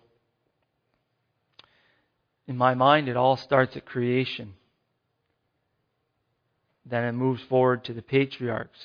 in 2.48 2.58
my 2.58 2.74
mind, 2.74 3.10
it 3.10 3.18
all 3.18 3.36
starts 3.36 3.76
at 3.76 3.86
creation. 3.86 4.54
Then 6.86 7.04
it 7.04 7.12
moves 7.12 7.44
forward 7.44 7.84
to 7.84 7.94
the 7.94 8.02
patriarchs, 8.02 8.80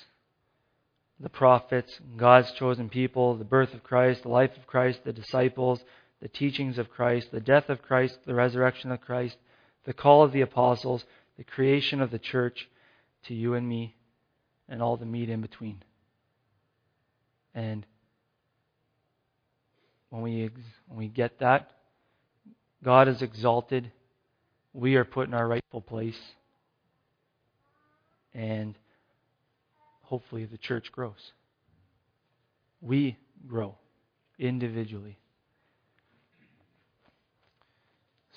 the 1.21 1.31
prophets, 1.31 1.99
God's 2.17 2.51
chosen 2.53 2.89
people, 2.89 3.37
the 3.37 3.45
birth 3.45 3.73
of 3.73 3.85
Christ, 3.85 4.25
the 4.25 4.29
life 4.29 4.57
of 4.57 4.67
Christ, 4.67 5.01
the 5.05 5.13
disciples, 5.13 5.81
the 6.21 6.29
teachings 6.29 6.77
of 6.77 6.91
Christ, 6.91 7.29
the 7.31 7.41
death 7.41 7.71
of 7.71 7.81
Christ, 7.81 8.19
the 8.27 8.35
resurrection 8.35 8.91
of 8.91 9.01
Christ, 9.01 9.37
the 9.85 9.95
call 9.95 10.23
of 10.23 10.33
the 10.33 10.41
apostles, 10.41 11.05
the 11.39 11.45
creation 11.45 12.03
of 12.03 12.11
the 12.11 12.19
church 12.19 12.69
to 13.27 13.35
you 13.35 13.55
and 13.55 13.67
me, 13.67 13.95
and 14.69 14.83
all 14.83 14.97
the 14.97 15.07
meat 15.07 15.31
in 15.31 15.41
between. 15.41 15.83
And 17.55 17.87
when 20.15 20.23
we, 20.23 20.51
when 20.87 20.99
we 20.99 21.09
get 21.09 21.41
that, 21.41 21.73
God 22.85 23.09
is 23.09 23.21
exalted. 23.21 23.91
We 24.73 24.95
are 24.95 25.05
put 25.05 25.27
in 25.27 25.35
our 25.35 25.49
rightful 25.49 25.81
place. 25.81 26.19
And 28.33 28.77
hopefully 30.03 30.45
the 30.45 30.57
church 30.57 30.93
grows. 30.93 31.33
We 32.81 33.17
grow 33.49 33.75
individually. 34.39 35.19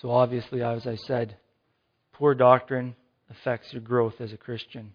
So, 0.01 0.09
obviously, 0.09 0.63
as 0.63 0.87
I 0.87 0.95
said, 0.95 1.37
poor 2.13 2.33
doctrine 2.33 2.95
affects 3.29 3.67
your 3.71 3.81
growth 3.83 4.15
as 4.19 4.33
a 4.33 4.37
Christian. 4.37 4.93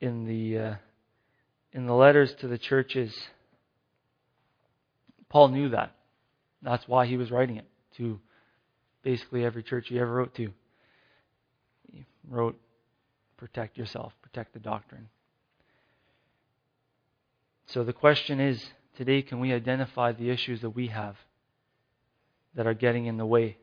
In 0.00 0.24
the, 0.24 0.58
uh, 0.58 0.74
in 1.72 1.86
the 1.86 1.94
letters 1.94 2.34
to 2.40 2.48
the 2.48 2.58
churches, 2.58 3.14
Paul 5.28 5.48
knew 5.48 5.70
that. 5.70 5.94
That's 6.62 6.86
why 6.86 7.06
he 7.06 7.16
was 7.16 7.30
writing 7.30 7.56
it 7.56 7.66
to 7.96 8.20
basically 9.02 9.44
every 9.44 9.62
church 9.62 9.88
he 9.88 9.98
ever 9.98 10.12
wrote 10.12 10.34
to. 10.34 10.52
He 11.90 12.04
wrote, 12.28 12.58
protect 13.36 13.76
yourself, 13.76 14.12
protect 14.22 14.52
the 14.52 14.60
doctrine. 14.60 15.08
So 17.66 17.82
the 17.82 17.92
question 17.92 18.38
is 18.38 18.62
today, 18.96 19.22
can 19.22 19.40
we 19.40 19.52
identify 19.52 20.12
the 20.12 20.30
issues 20.30 20.60
that 20.60 20.70
we 20.70 20.88
have 20.88 21.16
that 22.54 22.66
are 22.66 22.74
getting 22.74 23.06
in 23.06 23.16
the 23.16 23.26
way? 23.26 23.56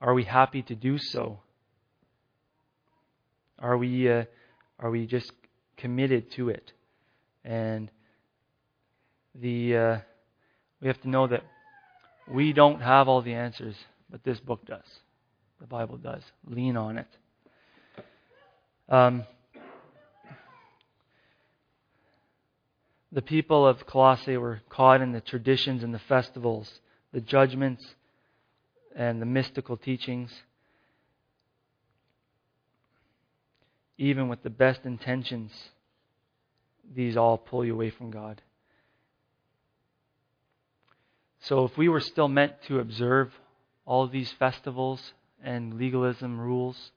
Are 0.00 0.12
we 0.12 0.24
happy 0.24 0.62
to 0.62 0.74
do 0.74 0.98
so? 0.98 1.38
Are 3.58 3.78
we, 3.78 4.10
uh, 4.10 4.24
are 4.78 4.90
we 4.90 5.06
just 5.06 5.32
committed 5.76 6.30
to 6.32 6.48
it? 6.48 6.72
And 7.44 7.90
the 9.34 9.76
uh, 9.76 9.98
we 10.80 10.88
have 10.88 11.00
to 11.02 11.08
know 11.08 11.26
that 11.26 11.44
we 12.32 12.52
don't 12.52 12.80
have 12.80 13.08
all 13.08 13.22
the 13.22 13.34
answers, 13.34 13.76
but 14.10 14.24
this 14.24 14.40
book 14.40 14.66
does. 14.66 14.84
The 15.60 15.66
Bible 15.66 15.96
does. 15.96 16.22
Lean 16.46 16.76
on 16.76 16.98
it. 16.98 17.06
Um, 18.88 19.24
the 23.10 23.22
people 23.22 23.66
of 23.66 23.86
Colossae 23.86 24.36
were 24.36 24.60
caught 24.68 25.00
in 25.00 25.12
the 25.12 25.20
traditions 25.20 25.82
and 25.82 25.94
the 25.94 26.00
festivals, 26.00 26.70
the 27.12 27.20
judgments, 27.20 27.84
and 28.94 29.20
the 29.20 29.26
mystical 29.26 29.76
teachings. 29.76 30.30
Even 33.98 34.28
with 34.28 34.42
the 34.42 34.50
best 34.50 34.84
intentions, 34.84 35.52
these 36.94 37.16
all 37.16 37.38
pull 37.38 37.64
you 37.64 37.74
away 37.74 37.90
from 37.90 38.10
God. 38.10 38.42
So 41.40 41.64
if 41.64 41.76
we 41.78 41.88
were 41.88 42.00
still 42.00 42.28
meant 42.28 42.54
to 42.66 42.80
observe 42.80 43.32
all 43.84 44.06
these 44.08 44.32
festivals 44.32 45.12
and 45.42 45.74
legalism 45.74 46.40
rules, 46.40 46.90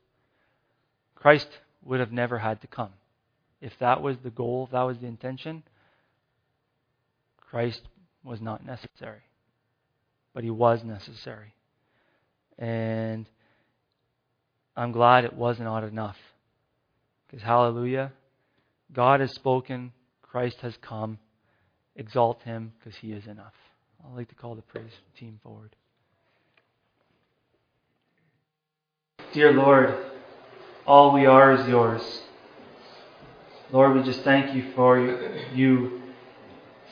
Christ 1.16 1.48
would 1.84 2.00
have 2.00 2.12
never 2.12 2.40
had 2.40 2.62
to 2.62 2.68
come. 2.68 2.92
If 3.62 3.78
that 3.80 4.02
was 4.02 4.18
the 4.24 4.30
goal, 4.30 4.66
if 4.66 4.72
that 4.72 4.82
was 4.82 4.98
the 4.98 5.08
intention, 5.08 5.64
Christ 7.38 7.82
was 8.24 8.42
not 8.42 8.66
necessary. 8.66 9.22
But 10.34 10.44
he 10.44 10.50
was 10.50 10.84
necessary. 10.84 11.54
And 12.58 13.28
I'm 14.76 14.92
glad 14.92 15.26
it 15.26 15.34
was 15.34 15.60
not 15.60 15.84
odd 15.84 15.92
enough. 15.92 16.18
Because, 17.30 17.44
hallelujah, 17.44 18.12
God 18.92 19.20
has 19.20 19.32
spoken, 19.34 19.92
Christ 20.22 20.58
has 20.62 20.76
come. 20.82 21.20
Exalt 21.96 22.42
him 22.44 22.72
because 22.80 22.98
he 23.00 23.12
is 23.12 23.28
enough. 23.28 23.54
I'd 24.04 24.16
like 24.16 24.30
to 24.30 24.36
call 24.36 24.56
the 24.56 24.62
praise 24.62 24.92
team 25.18 25.40
forward. 25.44 25.76
Dear 29.34 29.52
Lord, 29.52 29.96
all 30.88 31.14
we 31.14 31.26
are 31.26 31.54
is 31.54 31.68
yours. 31.68 32.22
Lord, 33.72 33.96
we 33.96 34.04
just 34.04 34.24
thank 34.24 34.56
you 34.56 34.72
for 34.74 34.98
you 35.54 36.02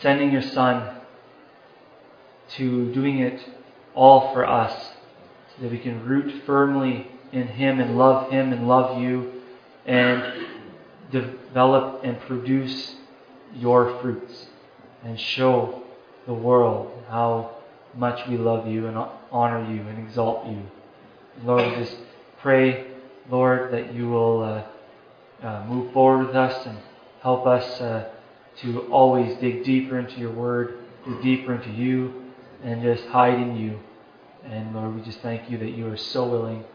sending 0.01 0.31
your 0.31 0.43
Son 0.43 0.97
to 2.57 2.93
doing 2.93 3.19
it 3.19 3.41
all 3.95 4.33
for 4.33 4.45
us 4.45 4.89
so 5.55 5.63
that 5.63 5.71
we 5.71 5.79
can 5.79 6.05
root 6.05 6.43
firmly 6.45 7.07
in 7.31 7.47
Him 7.47 7.79
and 7.79 7.97
love 7.97 8.29
Him 8.29 8.53
and 8.53 8.67
love 8.67 9.01
you 9.01 9.36
and 9.87 10.45
develop 11.11 12.03
and 12.03 12.19
produce 12.21 12.95
your 13.55 13.99
fruits 14.01 14.47
and 15.03 15.19
show 15.19 15.81
the 16.25 16.33
world 16.33 16.91
how 17.09 17.55
much 17.95 18.27
we 18.27 18.37
love 18.37 18.67
you 18.67 18.87
and 18.87 18.97
honor 19.31 19.61
you 19.73 19.81
and 19.81 19.97
exalt 19.97 20.45
you. 20.45 20.61
Lord, 21.43 21.69
we 21.69 21.83
just 21.83 21.95
pray, 22.39 22.87
Lord, 23.29 23.71
that 23.71 23.93
you 23.93 24.09
will 24.09 24.43
uh, 24.43 25.45
uh, 25.45 25.65
move 25.65 25.93
forward 25.93 26.27
with 26.27 26.35
us 26.35 26.65
and 26.65 26.77
help 27.21 27.47
us 27.47 27.79
uh, 27.79 28.09
to 28.57 28.81
always 28.91 29.37
dig 29.39 29.63
deeper 29.63 29.99
into 29.99 30.19
your 30.19 30.31
word, 30.31 30.79
dig 31.05 31.21
deeper 31.21 31.53
into 31.53 31.71
you, 31.71 32.25
and 32.63 32.81
just 32.81 33.05
hide 33.05 33.35
in 33.35 33.55
you. 33.55 33.79
And 34.43 34.75
Lord, 34.75 34.95
we 34.95 35.01
just 35.01 35.21
thank 35.21 35.49
you 35.49 35.57
that 35.59 35.71
you 35.71 35.87
are 35.87 35.97
so 35.97 36.27
willing 36.27 36.65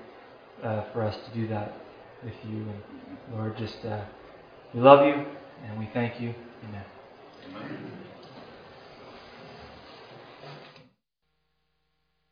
uh, 0.63 0.85
for 0.93 1.03
us 1.03 1.17
to 1.27 1.35
do 1.35 1.49
that 1.49 1.82
with 2.25 2.35
you. 2.49 2.59
And 2.59 2.83
Lord, 3.33 3.57
just 3.57 3.85
uh, 3.85 4.05
we 4.75 4.81
love 4.81 5.07
you 5.07 5.27
and 5.65 5.79
we 5.79 5.89
thank 5.93 6.21
you. 6.21 6.35
Amen. 6.69 6.85
Amen. 7.49 8.02